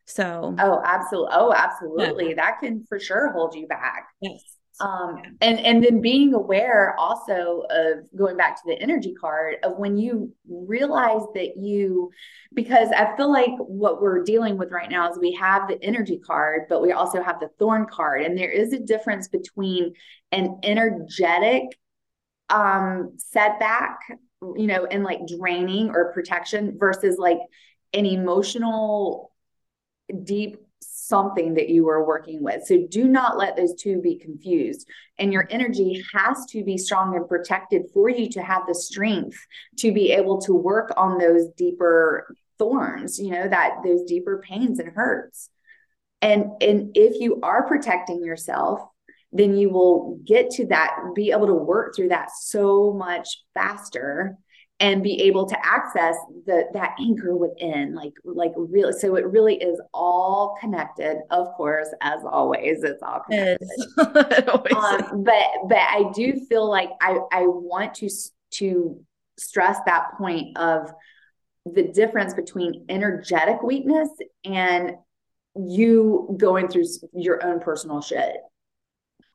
So 0.05 0.55
Oh, 0.59 0.81
absolutely. 0.83 1.31
Oh, 1.33 1.53
absolutely. 1.53 2.29
Yeah. 2.29 2.35
That 2.35 2.59
can 2.59 2.85
for 2.87 2.99
sure 2.99 3.31
hold 3.31 3.55
you 3.55 3.67
back. 3.67 4.07
Yes. 4.19 4.41
Um 4.83 5.21
and 5.41 5.59
and 5.59 5.83
then 5.83 6.01
being 6.01 6.33
aware 6.33 6.95
also 6.99 7.63
of 7.69 7.99
going 8.15 8.35
back 8.35 8.55
to 8.55 8.63
the 8.65 8.79
energy 8.81 9.13
card 9.13 9.55
of 9.63 9.77
when 9.77 9.97
you 9.97 10.33
realize 10.47 11.21
that 11.33 11.55
you 11.57 12.11
because 12.53 12.89
i 12.95 13.15
feel 13.15 13.31
like 13.31 13.51
what 13.59 14.01
we're 14.01 14.23
dealing 14.23 14.57
with 14.57 14.71
right 14.71 14.89
now 14.89 15.09
is 15.09 15.17
we 15.17 15.31
have 15.31 15.67
the 15.67 15.81
energy 15.83 16.19
card 16.19 16.63
but 16.69 16.81
we 16.81 16.91
also 16.91 17.21
have 17.21 17.39
the 17.39 17.49
thorn 17.59 17.85
card. 17.85 18.21
And 18.21 18.37
there 18.37 18.51
is 18.51 18.73
a 18.73 18.79
difference 18.79 19.27
between 19.27 19.93
an 20.31 20.59
energetic 20.63 21.63
um 22.49 23.13
setback 23.17 23.99
you 24.57 24.67
know 24.67 24.85
and 24.85 25.03
like 25.03 25.19
draining 25.27 25.89
or 25.89 26.11
protection 26.13 26.77
versus 26.77 27.17
like 27.17 27.39
an 27.93 28.05
emotional 28.05 29.31
deep 30.23 30.57
something 31.13 31.53
that 31.53 31.69
you 31.69 31.87
are 31.89 32.03
working 32.03 32.41
with. 32.41 32.65
So 32.65 32.87
do 32.89 33.07
not 33.07 33.37
let 33.37 33.55
those 33.55 33.75
two 33.75 34.01
be 34.01 34.17
confused. 34.17 34.87
And 35.19 35.31
your 35.31 35.47
energy 35.51 36.03
has 36.11 36.43
to 36.47 36.63
be 36.63 36.75
strong 36.75 37.15
and 37.15 37.29
protected 37.29 37.83
for 37.93 38.09
you 38.09 38.27
to 38.31 38.41
have 38.41 38.63
the 38.67 38.73
strength 38.73 39.37
to 39.77 39.93
be 39.93 40.11
able 40.11 40.41
to 40.41 40.53
work 40.53 40.91
on 40.97 41.19
those 41.19 41.49
deeper 41.55 42.35
thorns, 42.57 43.19
you 43.19 43.29
know, 43.29 43.47
that 43.47 43.83
those 43.85 44.01
deeper 44.05 44.41
pains 44.43 44.79
and 44.79 44.89
hurts. 44.89 45.51
And 46.23 46.45
and 46.61 46.97
if 46.97 47.21
you 47.21 47.39
are 47.43 47.67
protecting 47.67 48.23
yourself, 48.23 48.79
then 49.31 49.55
you 49.55 49.69
will 49.69 50.19
get 50.25 50.49
to 50.51 50.65
that 50.67 50.97
be 51.13 51.29
able 51.29 51.47
to 51.47 51.53
work 51.53 51.95
through 51.95 52.09
that 52.09 52.29
so 52.35 52.91
much 52.91 53.27
faster 53.53 54.35
and 54.83 55.01
be 55.01 55.21
able 55.21 55.45
to 55.45 55.57
access 55.65 56.17
the 56.45 56.65
that 56.73 56.93
anchor 56.99 57.37
within 57.37 57.95
like 57.95 58.11
like 58.25 58.51
really 58.57 58.91
so 58.91 59.15
it 59.15 59.25
really 59.25 59.55
is 59.55 59.79
all 59.93 60.57
connected 60.59 61.21
of 61.31 61.47
course 61.53 61.87
as 62.01 62.19
always 62.29 62.83
it's 62.83 63.01
all 63.01 63.21
connected. 63.21 63.65
It 63.97 64.49
um, 64.75 65.23
but 65.23 65.45
but 65.69 65.77
i 65.77 66.11
do 66.13 66.45
feel 66.49 66.69
like 66.69 66.89
i 67.01 67.17
i 67.31 67.43
want 67.47 67.95
to 67.95 68.09
to 68.51 69.01
stress 69.39 69.79
that 69.85 70.17
point 70.17 70.57
of 70.57 70.91
the 71.65 71.83
difference 71.83 72.33
between 72.33 72.85
energetic 72.89 73.63
weakness 73.63 74.09
and 74.43 74.91
you 75.55 76.35
going 76.37 76.67
through 76.67 76.83
your 77.13 77.45
own 77.45 77.61
personal 77.61 78.01
shit. 78.01 78.35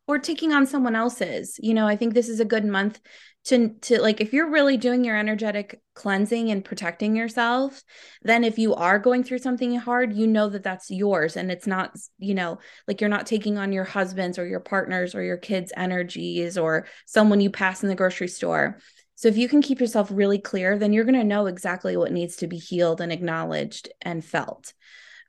Or 0.07 0.19
taking 0.19 0.53
on 0.53 0.67
someone 0.67 0.97
else's 0.97 1.59
you 1.59 1.75
know 1.75 1.87
i 1.87 1.97
think 1.97 2.15
this 2.15 2.29
is 2.29 2.41
a 2.41 2.45
good 2.45 2.65
month 2.65 3.01
to 3.49 3.71
to 3.81 4.01
like 4.03 4.21
if 4.21 4.35
you're 4.35 4.51
really 4.51 4.77
doing 4.77 5.05
your 5.05 5.17
energetic 5.17 5.81
cleansing 5.95 6.51
and 6.51 6.65
protecting 6.65 7.17
yourself 7.17 7.83
then 8.23 8.45
if 8.45 8.59
you 8.59 8.75
are 8.75 8.99
going 8.99 9.25
through 9.25 9.39
something 9.39 9.75
hard 9.77 10.13
you 10.13 10.27
know 10.27 10.51
that 10.51 10.63
that's 10.63 10.91
yours 10.91 11.35
and 11.35 11.51
it's 11.51 11.67
not 11.67 11.97
you 12.19 12.35
know 12.35 12.59
like 12.87 13.01
you're 13.01 13.09
not 13.09 13.27
taking 13.27 13.57
on 13.57 13.73
your 13.73 13.85
husband's 13.85 14.39
or 14.39 14.47
your 14.47 14.61
partner's 14.61 15.15
or 15.15 15.23
your 15.23 15.39
kids 15.39 15.73
energies 15.77 16.59
or 16.59 16.87
someone 17.07 17.41
you 17.41 17.51
pass 17.51 17.83
in 17.83 17.89
the 17.89 17.95
grocery 17.95 18.29
store. 18.29 18.79
So 19.15 19.27
if 19.27 19.37
you 19.37 19.49
can 19.49 19.63
keep 19.63 19.81
yourself 19.81 20.11
really 20.13 20.39
clear 20.39 20.79
then 20.79 20.93
you're 20.93 21.05
going 21.05 21.15
to 21.15 21.25
know 21.25 21.47
exactly 21.47 21.97
what 21.97 22.13
needs 22.13 22.37
to 22.37 22.47
be 22.47 22.59
healed 22.59 23.01
and 23.01 23.11
acknowledged 23.11 23.89
and 24.03 24.23
felt. 24.23 24.75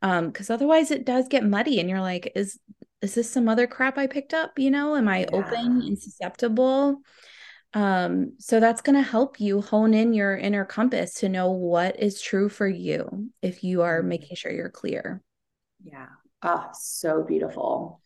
Um 0.02 0.28
because 0.28 0.50
otherwise 0.50 0.92
it 0.92 1.06
does 1.06 1.30
get 1.30 1.46
muddy 1.46 1.80
and 1.80 1.90
you're 1.90 2.02
like 2.02 2.34
is 2.36 2.60
is 3.02 3.16
this 3.16 3.32
some 3.32 3.48
other 3.48 3.66
crap 3.66 3.98
i 3.98 4.08
picked 4.08 4.34
up 4.34 4.60
you 4.60 4.72
know? 4.72 4.98
Am 4.98 5.08
i 5.08 5.20
yeah. 5.20 5.28
open 5.32 5.82
and 5.88 5.98
susceptible 5.98 7.02
um, 7.74 8.34
so 8.40 8.60
that's 8.60 8.82
going 8.82 8.96
to 8.96 9.08
help 9.08 9.40
you 9.40 9.62
hone 9.62 9.94
in 9.94 10.14
your 10.14 10.36
inner 10.36 10.66
compass 10.66 11.14
to 11.16 11.30
know 11.30 11.52
what 11.52 12.00
is 12.00 12.22
true 12.22 12.50
for 12.50 12.68
you 12.68 13.30
if 13.42 13.64
you 13.64 13.84
are 13.84 14.00
mm-hmm. 14.00 14.10
making 14.10 14.36
sure 14.36 14.52
you're 14.52 14.70
clear. 14.70 15.22
Yeah. 15.84 16.08
Oh, 16.42 16.68
so 16.74 17.24
beautiful. 17.24 18.02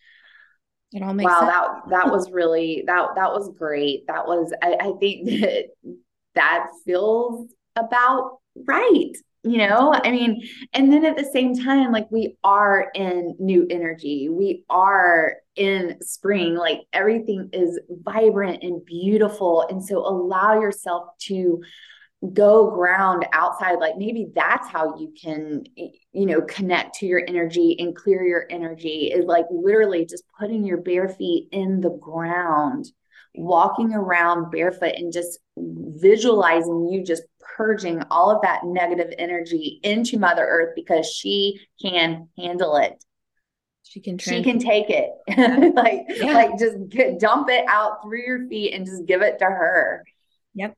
It 0.92 1.02
all 1.02 1.14
makes 1.14 1.32
wow, 1.32 1.40
sense. 1.40 1.52
that 1.52 1.90
that 1.90 2.08
was 2.12 2.30
really 2.32 2.84
that 2.88 3.10
that 3.16 3.32
was 3.32 3.50
great. 3.58 4.06
That 4.08 4.28
was 4.28 4.54
I, 4.62 4.76
I 4.80 4.92
think 5.00 5.28
that 5.42 5.66
that 6.36 6.68
feels 6.86 7.54
about 7.76 8.40
right 8.68 9.14
you 9.44 9.58
know 9.58 9.94
i 10.04 10.10
mean 10.10 10.42
and 10.74 10.92
then 10.92 11.06
at 11.06 11.18
the 11.18 11.30
same 11.34 11.56
time 11.56 11.92
like 11.92 12.08
we 12.12 12.38
are 12.44 12.92
in 12.96 13.36
new 13.40 13.68
energy. 13.70 14.30
We 14.30 14.66
are 14.70 15.36
in 15.56 15.98
spring. 16.02 16.56
Like 16.56 16.80
everything 16.92 17.50
is 17.54 17.80
vibrant 17.90 18.64
and 18.64 18.84
beautiful. 18.86 19.66
And 19.70 19.84
so 19.84 20.00
allow 20.00 20.60
yourself 20.60 21.10
to 21.24 21.62
go 22.34 22.72
ground 22.72 23.26
outside. 23.34 23.80
Like 23.80 23.98
maybe 23.98 24.28
that's 24.34 24.68
how 24.68 24.98
you 24.98 25.14
can 25.22 25.64
you 25.76 26.26
know 26.26 26.42
connect 26.42 26.96
to 26.96 27.06
your 27.06 27.24
energy 27.28 27.76
and 27.80 27.96
clear 27.96 28.24
your 28.24 28.46
energy 28.50 29.12
is 29.14 29.26
like 29.26 29.46
literally 29.52 30.06
just 30.06 30.24
putting 30.40 30.66
your 30.66 30.78
bare 30.78 31.10
feet 31.10 31.50
in 31.52 31.82
the 31.82 31.98
ground 32.02 32.86
walking 33.36 33.94
around 33.94 34.52
barefoot 34.52 34.94
and 34.96 35.12
just 35.12 35.40
visualizing 35.58 36.88
you 36.92 37.04
just 37.04 37.24
purging 37.56 38.02
all 38.10 38.32
of 38.32 38.42
that 38.42 38.62
negative 38.64 39.14
energy 39.18 39.80
into 39.84 40.18
mother 40.18 40.46
earth 40.46 40.74
because 40.76 41.12
she 41.12 41.60
can 41.82 42.30
handle 42.38 42.76
it. 42.78 43.04
She 43.84 44.00
can 44.00 44.18
she 44.18 44.42
can 44.44 44.60
take 44.60 44.90
it. 44.90 45.10
Like 45.76 46.06
yeah. 46.10 46.34
like 46.34 46.58
just 46.58 46.90
get, 46.90 47.20
dump 47.20 47.50
it 47.50 47.66
out 47.68 48.02
through 48.02 48.26
your 48.26 48.48
feet 48.48 48.74
and 48.74 48.86
just 48.86 49.06
give 49.06 49.22
it 49.22 49.40
to 49.40 49.46
her. 49.46 50.04
Yep. 50.56 50.76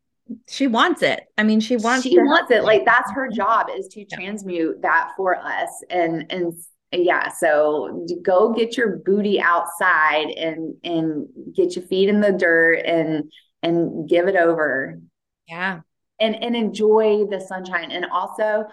She 0.50 0.68
wants 0.68 1.02
it. 1.02 1.26
I 1.38 1.44
mean 1.44 1.60
she 1.60 1.78
wants 1.78 2.04
she 2.04 2.18
wants 2.18 2.52
it. 2.52 2.64
like 2.64 2.84
that's 2.86 3.12
her 3.12 3.30
job 3.30 3.68
is 3.76 3.88
to 3.90 4.06
transmute 4.06 4.82
that 4.82 5.12
for 5.16 5.38
us. 5.38 5.70
And 5.90 6.26
and 6.30 6.54
yeah 6.92 7.30
so 7.30 8.06
go 8.22 8.54
get 8.54 8.76
your 8.78 8.98
booty 8.98 9.40
outside 9.40 10.28
and 10.30 10.76
and 10.84 11.28
get 11.56 11.76
your 11.76 11.86
feet 11.86 12.10
in 12.10 12.22
the 12.22 12.32
dirt 12.32 12.80
and 12.86 13.32
and 13.62 14.10
give 14.10 14.28
it 14.28 14.36
over. 14.36 15.00
Yeah 15.48 15.82
and 16.20 16.36
and 16.44 16.56
enjoy 16.56 17.26
the 17.26 17.40
sunshine 17.40 17.92
and 17.92 18.06
also 18.06 18.66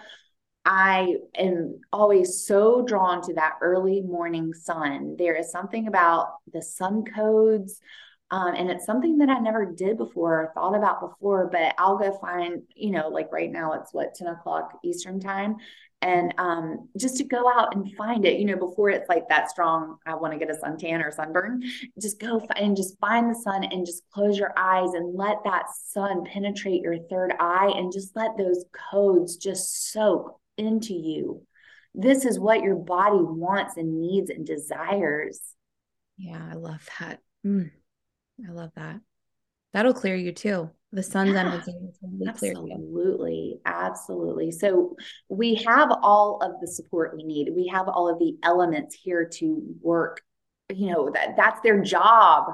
I 0.65 1.17
am 1.35 1.81
always 1.91 2.45
so 2.45 2.83
drawn 2.83 3.21
to 3.23 3.33
that 3.33 3.55
early 3.61 4.01
morning 4.01 4.53
sun. 4.53 5.15
There 5.17 5.35
is 5.35 5.51
something 5.51 5.87
about 5.87 6.35
the 6.53 6.61
sun 6.61 7.03
codes, 7.03 7.81
um, 8.33 8.55
and 8.55 8.71
it's 8.71 8.85
something 8.85 9.19
that 9.19 9.29
I 9.29 9.37
never 9.37 9.63
did 9.65 9.97
before 9.97 10.41
or 10.41 10.51
thought 10.55 10.75
about 10.75 11.01
before. 11.01 11.49
But 11.51 11.75
I'll 11.77 11.97
go 11.97 12.17
find, 12.17 12.63
you 12.75 12.89
know, 12.89 13.09
like 13.09 13.31
right 13.31 13.51
now 13.51 13.73
it's 13.73 13.93
what 13.93 14.15
10 14.15 14.27
o'clock 14.27 14.79
Eastern 14.83 15.19
time 15.19 15.57
and 16.03 16.33
um, 16.37 16.89
just 16.97 17.15
to 17.17 17.23
go 17.23 17.49
out 17.49 17.73
and 17.73 17.95
find 17.95 18.25
it, 18.25 18.37
you 18.37 18.45
know, 18.45 18.57
before 18.57 18.89
it's 18.89 19.07
like 19.07 19.29
that 19.29 19.49
strong, 19.49 19.97
I 20.05 20.15
want 20.15 20.33
to 20.33 20.39
get 20.39 20.53
a 20.53 20.59
suntan 20.59 21.01
or 21.01 21.11
sunburn, 21.11 21.63
just 22.01 22.19
go 22.19 22.45
and 22.57 22.75
just 22.75 22.99
find 22.99 23.29
the 23.29 23.39
sun 23.39 23.63
and 23.63 23.85
just 23.85 24.03
close 24.11 24.37
your 24.37 24.51
eyes 24.57 24.89
and 24.95 25.15
let 25.15 25.37
that 25.45 25.67
sun 25.91 26.25
penetrate 26.25 26.81
your 26.81 26.97
third 27.09 27.33
eye 27.39 27.71
and 27.73 27.93
just 27.93 28.17
let 28.17 28.37
those 28.37 28.65
codes 28.91 29.37
just 29.37 29.93
soak 29.93 30.37
into 30.57 30.93
you. 30.93 31.41
This 31.95 32.25
is 32.25 32.37
what 32.37 32.63
your 32.63 32.75
body 32.75 33.21
wants 33.21 33.77
and 33.77 34.01
needs 34.01 34.29
and 34.29 34.45
desires. 34.45 35.39
Yeah, 36.17 36.49
I 36.51 36.55
love 36.55 36.85
that. 36.99 37.19
Mm, 37.45 37.71
I 38.47 38.51
love 38.51 38.71
that. 38.75 38.99
That'll 39.73 39.93
clear 39.93 40.15
you 40.15 40.31
too. 40.31 40.69
The 40.91 41.01
sun's 41.01 41.33
yeah, 41.33 41.39
energy 41.39 41.73
absolutely 42.27 43.59
absolutely. 43.65 44.51
So 44.51 44.95
we 45.27 45.55
have 45.65 45.89
all 46.03 46.39
of 46.43 46.61
the 46.61 46.67
support 46.67 47.15
we 47.15 47.23
need. 47.23 47.49
We 47.55 47.67
have 47.67 47.87
all 47.87 48.07
of 48.07 48.19
the 48.19 48.37
elements 48.43 48.95
here 48.95 49.25
to 49.25 49.63
work. 49.81 50.21
You 50.71 50.91
know 50.91 51.09
that 51.11 51.35
that's 51.35 51.61
their 51.61 51.81
job. 51.81 52.45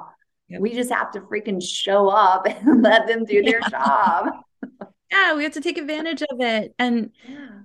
Yep. 0.48 0.62
we 0.62 0.74
just 0.74 0.89
have 0.89 1.12
to 1.12 1.22
freaking 1.22 1.62
show 1.62 2.08
up 2.08 2.48
and 2.48 2.82
let 2.82 3.08
them 3.08 3.26
do 3.26 3.42
their 3.44 3.60
yeah. 3.62 3.70
job. 3.70 4.28
Yeah 5.12 5.34
we 5.34 5.44
have 5.44 5.54
to 5.54 5.62
take 5.62 5.80
advantage 5.80 6.22
of 6.22 6.39
it. 6.39 6.76
And 6.78 7.10
yeah 7.28 7.59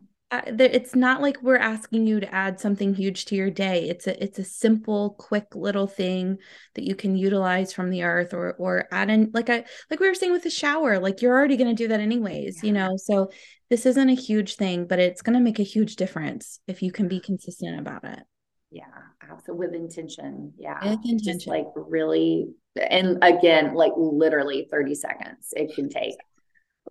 it's 0.47 0.95
not 0.95 1.21
like 1.21 1.43
we're 1.43 1.57
asking 1.57 2.07
you 2.07 2.21
to 2.21 2.35
add 2.35 2.61
something 2.61 2.95
huge 2.95 3.25
to 3.27 3.35
your 3.35 3.51
day. 3.51 3.89
It's 3.89 4.07
a 4.07 4.23
it's 4.23 4.39
a 4.39 4.45
simple 4.45 5.17
quick 5.19 5.55
little 5.55 5.87
thing 5.87 6.39
that 6.75 6.85
you 6.85 6.95
can 6.95 7.17
utilize 7.17 7.73
from 7.73 7.91
the 7.91 8.03
earth 8.03 8.33
or 8.33 8.55
or 8.55 8.89
add 8.93 9.11
in 9.11 9.31
like 9.35 9.51
I 9.51 9.65
like 9.91 10.01
we 10.01 10.09
were 10.09 10.15
saying 10.15 10.33
with 10.33 10.43
the 10.43 10.51
shower 10.51 10.99
like 10.99 11.21
you're 11.21 11.37
already 11.37 11.57
going 11.57 11.75
to 11.75 11.83
do 11.83 11.89
that 11.89 12.01
anyways 12.01 12.63
yeah. 12.63 12.67
you 12.67 12.73
know? 12.73 12.97
So 12.97 13.31
this 13.71 13.87
isn't 13.87 14.09
a 14.09 14.15
huge 14.15 14.57
thing 14.57 14.87
but 14.87 14.99
it's 14.99 15.23
going 15.23 15.35
to 15.35 15.45
make 15.45 15.59
a 15.59 15.65
huge 15.65 15.97
difference 15.97 16.61
if 16.67 16.83
you 16.83 16.93
can 16.93 17.09
be 17.09 17.21
consistent 17.21 17.79
about 17.79 18.05
it. 18.05 18.21
Yeah 18.71 18.85
absolutely 19.31 19.67
with 19.67 19.75
intention 19.75 20.53
yeah. 20.59 20.79
With 20.83 21.01
intention. 21.05 21.35
just 21.35 21.47
like 21.47 21.67
really 21.75 22.49
and 22.77 23.23
again 23.23 23.75
like 23.75 23.93
literally 23.97 24.69
30 24.71 24.95
seconds 24.95 25.53
it 25.53 25.75
can 25.75 25.89
take. 25.89 26.17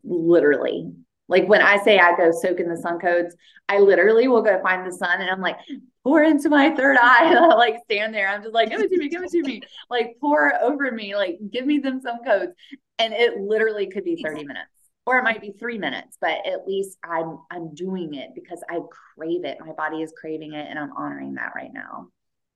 Literally 0.03 0.91
like 1.33 1.49
when 1.49 1.63
I 1.63 1.77
say 1.83 1.97
I 1.97 2.15
go 2.15 2.31
soak 2.31 2.59
in 2.59 2.69
the 2.69 2.77
sun 2.77 2.99
codes, 2.99 3.35
I 3.67 3.79
literally 3.79 4.27
will 4.27 4.43
go 4.43 4.61
find 4.61 4.85
the 4.85 4.95
sun 4.95 5.19
and 5.19 5.31
I'm 5.31 5.41
like, 5.41 5.57
pour 6.03 6.21
into 6.21 6.47
my 6.47 6.69
third 6.75 6.95
eye. 7.01 7.25
And 7.33 7.39
I 7.39 7.55
like 7.55 7.77
stand 7.85 8.13
there. 8.13 8.27
I'm 8.27 8.43
just 8.43 8.53
like, 8.53 8.69
give 8.69 8.81
it 8.81 8.91
to 8.91 8.97
me, 8.97 9.09
give 9.09 9.23
it 9.23 9.31
to 9.31 9.41
me. 9.41 9.61
Like 9.89 10.17
pour 10.21 10.53
over 10.61 10.91
me, 10.91 11.15
like 11.15 11.39
give 11.49 11.65
me 11.65 11.79
them 11.79 12.01
sun 12.01 12.19
codes. 12.23 12.51
And 12.99 13.13
it 13.13 13.39
literally 13.39 13.87
could 13.87 14.03
be 14.03 14.21
30 14.23 14.45
minutes 14.45 14.69
or 15.07 15.17
it 15.17 15.23
might 15.23 15.41
be 15.41 15.55
three 15.59 15.79
minutes, 15.79 16.17
but 16.21 16.45
at 16.45 16.67
least 16.67 16.99
I'm 17.03 17.39
I'm 17.49 17.73
doing 17.73 18.13
it 18.13 18.29
because 18.35 18.63
I 18.69 18.81
crave 19.17 19.43
it. 19.43 19.57
My 19.59 19.73
body 19.73 20.03
is 20.03 20.13
craving 20.15 20.53
it 20.53 20.67
and 20.69 20.77
I'm 20.77 20.95
honoring 20.95 21.33
that 21.33 21.53
right 21.55 21.73
now. 21.73 22.09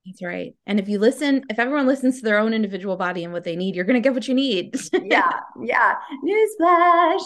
That's 0.08 0.22
right. 0.22 0.54
And 0.66 0.80
if 0.80 0.88
you 0.88 0.98
listen, 0.98 1.44
if 1.50 1.58
everyone 1.58 1.86
listens 1.86 2.18
to 2.18 2.24
their 2.24 2.38
own 2.38 2.54
individual 2.54 2.96
body 2.96 3.24
and 3.24 3.32
what 3.32 3.44
they 3.44 3.56
need, 3.56 3.74
you're 3.74 3.84
going 3.84 4.00
to 4.00 4.06
get 4.06 4.14
what 4.14 4.26
you 4.26 4.32
need. 4.32 4.74
yeah. 4.92 5.40
Yeah. 5.62 5.96
Newsflash. 6.24 7.20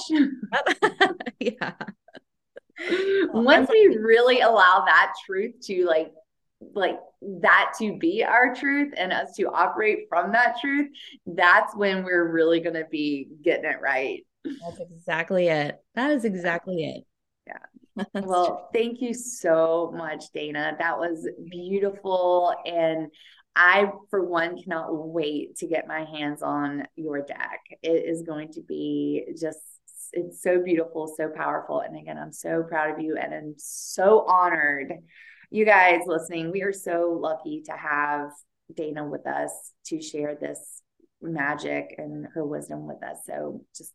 yeah. 1.40 1.72
Once 3.32 3.70
we 3.70 3.96
really 4.00 4.40
allow 4.40 4.82
that 4.84 5.12
truth 5.24 5.54
to 5.66 5.86
like, 5.86 6.12
like 6.74 6.98
that 7.20 7.72
to 7.78 7.96
be 7.98 8.24
our 8.24 8.52
truth 8.52 8.92
and 8.96 9.12
us 9.12 9.36
to 9.36 9.44
operate 9.44 10.06
from 10.08 10.32
that 10.32 10.56
truth, 10.60 10.88
that's 11.24 11.76
when 11.76 12.02
we're 12.02 12.32
really 12.32 12.58
going 12.58 12.74
to 12.74 12.86
be 12.90 13.28
getting 13.42 13.70
it 13.70 13.80
right. 13.80 14.26
That's 14.44 14.80
exactly 14.80 15.46
it. 15.46 15.80
That 15.94 16.10
is 16.10 16.24
exactly 16.24 16.84
it. 16.84 17.04
Well, 18.14 18.70
thank 18.72 19.00
you 19.00 19.14
so 19.14 19.92
much, 19.94 20.24
Dana. 20.32 20.76
That 20.78 20.98
was 20.98 21.28
beautiful. 21.50 22.54
And 22.64 23.08
I, 23.54 23.90
for 24.10 24.24
one, 24.24 24.60
cannot 24.62 24.88
wait 24.90 25.56
to 25.56 25.66
get 25.66 25.86
my 25.86 26.04
hands 26.04 26.42
on 26.42 26.84
your 26.96 27.20
deck. 27.22 27.60
It 27.82 28.04
is 28.06 28.22
going 28.22 28.52
to 28.52 28.62
be 28.62 29.24
just, 29.38 29.58
it's 30.12 30.42
so 30.42 30.62
beautiful, 30.62 31.12
so 31.16 31.28
powerful. 31.28 31.80
And 31.80 31.96
again, 31.96 32.18
I'm 32.18 32.32
so 32.32 32.62
proud 32.62 32.90
of 32.94 33.00
you 33.00 33.16
and 33.16 33.34
I'm 33.34 33.54
so 33.58 34.24
honored. 34.26 34.92
You 35.50 35.66
guys 35.66 36.00
listening, 36.06 36.50
we 36.50 36.62
are 36.62 36.72
so 36.72 37.18
lucky 37.20 37.62
to 37.66 37.72
have 37.72 38.30
Dana 38.74 39.06
with 39.06 39.26
us 39.26 39.50
to 39.86 40.00
share 40.00 40.34
this 40.34 40.80
magic 41.20 41.94
and 41.98 42.26
her 42.34 42.44
wisdom 42.44 42.86
with 42.86 43.02
us. 43.02 43.18
So 43.26 43.64
just 43.76 43.92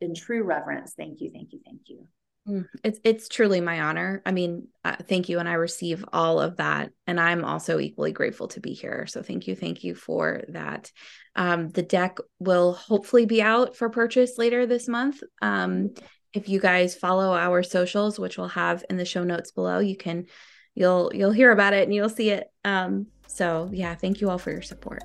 in 0.00 0.14
true 0.14 0.42
reverence. 0.42 0.94
Thank 0.96 1.20
you, 1.20 1.30
thank 1.30 1.52
you, 1.52 1.60
thank 1.64 1.82
you. 1.86 2.08
Mm, 2.48 2.66
it's 2.82 2.98
it's 3.04 3.28
truly 3.28 3.60
my 3.60 3.82
honor. 3.82 4.20
I 4.26 4.32
mean, 4.32 4.66
uh, 4.84 4.96
thank 5.08 5.28
you, 5.28 5.38
and 5.38 5.48
I 5.48 5.52
receive 5.52 6.04
all 6.12 6.40
of 6.40 6.56
that, 6.56 6.90
and 7.06 7.20
I'm 7.20 7.44
also 7.44 7.78
equally 7.78 8.12
grateful 8.12 8.48
to 8.48 8.60
be 8.60 8.72
here. 8.72 9.06
So 9.06 9.22
thank 9.22 9.46
you, 9.46 9.54
thank 9.54 9.84
you 9.84 9.94
for 9.94 10.42
that. 10.48 10.90
Um, 11.36 11.68
the 11.68 11.82
deck 11.82 12.18
will 12.40 12.72
hopefully 12.72 13.26
be 13.26 13.42
out 13.42 13.76
for 13.76 13.88
purchase 13.90 14.38
later 14.38 14.66
this 14.66 14.88
month. 14.88 15.22
Um, 15.40 15.90
if 16.32 16.48
you 16.48 16.58
guys 16.58 16.96
follow 16.96 17.32
our 17.34 17.62
socials, 17.62 18.18
which 18.18 18.38
we'll 18.38 18.48
have 18.48 18.84
in 18.90 18.96
the 18.96 19.04
show 19.04 19.22
notes 19.22 19.52
below, 19.52 19.78
you 19.78 19.96
can 19.96 20.26
you'll 20.74 21.12
you'll 21.14 21.30
hear 21.30 21.52
about 21.52 21.74
it 21.74 21.84
and 21.84 21.94
you'll 21.94 22.08
see 22.08 22.30
it. 22.30 22.48
Um, 22.64 23.06
so 23.28 23.70
yeah, 23.72 23.94
thank 23.94 24.20
you 24.20 24.30
all 24.30 24.38
for 24.38 24.50
your 24.50 24.62
support. 24.62 25.04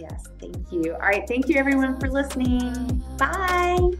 Yes, 0.00 0.26
thank 0.38 0.70
you. 0.70 0.92
All 0.92 1.00
right, 1.00 1.26
thank 1.26 1.48
you 1.48 1.56
everyone 1.56 1.98
for 1.98 2.08
listening. 2.08 3.02
Bye. 3.18 3.90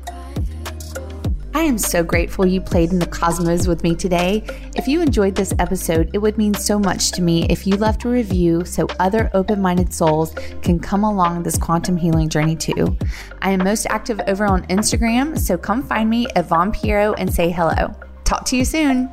I 1.59 1.63
am 1.63 1.77
so 1.77 2.05
grateful 2.05 2.47
you 2.47 2.61
played 2.61 2.93
in 2.93 3.01
the 3.01 3.07
cosmos 3.07 3.67
with 3.67 3.83
me 3.83 3.97
today. 3.97 4.45
If 4.77 4.87
you 4.87 5.01
enjoyed 5.01 5.35
this 5.35 5.53
episode, 5.59 6.09
it 6.13 6.19
would 6.19 6.39
mean 6.39 6.55
so 6.55 6.79
much 6.79 7.11
to 7.13 7.21
me 7.21 7.47
if 7.51 7.67
you 7.67 7.75
left 7.75 8.05
a 8.05 8.09
review 8.09 8.65
so 8.65 8.87
other 9.01 9.29
open 9.35 9.61
minded 9.61 9.93
souls 9.93 10.33
can 10.63 10.79
come 10.79 11.03
along 11.03 11.43
this 11.43 11.59
quantum 11.59 11.97
healing 11.97 12.29
journey 12.29 12.55
too. 12.55 12.97
I 13.43 13.51
am 13.51 13.65
most 13.65 13.87
active 13.87 14.21
over 14.29 14.47
on 14.47 14.69
Instagram, 14.69 15.37
so 15.37 15.59
come 15.59 15.83
find 15.83 16.09
me 16.09 16.29
at 16.37 16.47
Vaughn 16.47 16.71
Pierro 16.71 17.17
and 17.19 17.35
say 17.35 17.51
hello. 17.51 17.93
Talk 18.23 18.45
to 18.45 18.57
you 18.57 18.65
soon. 18.65 19.11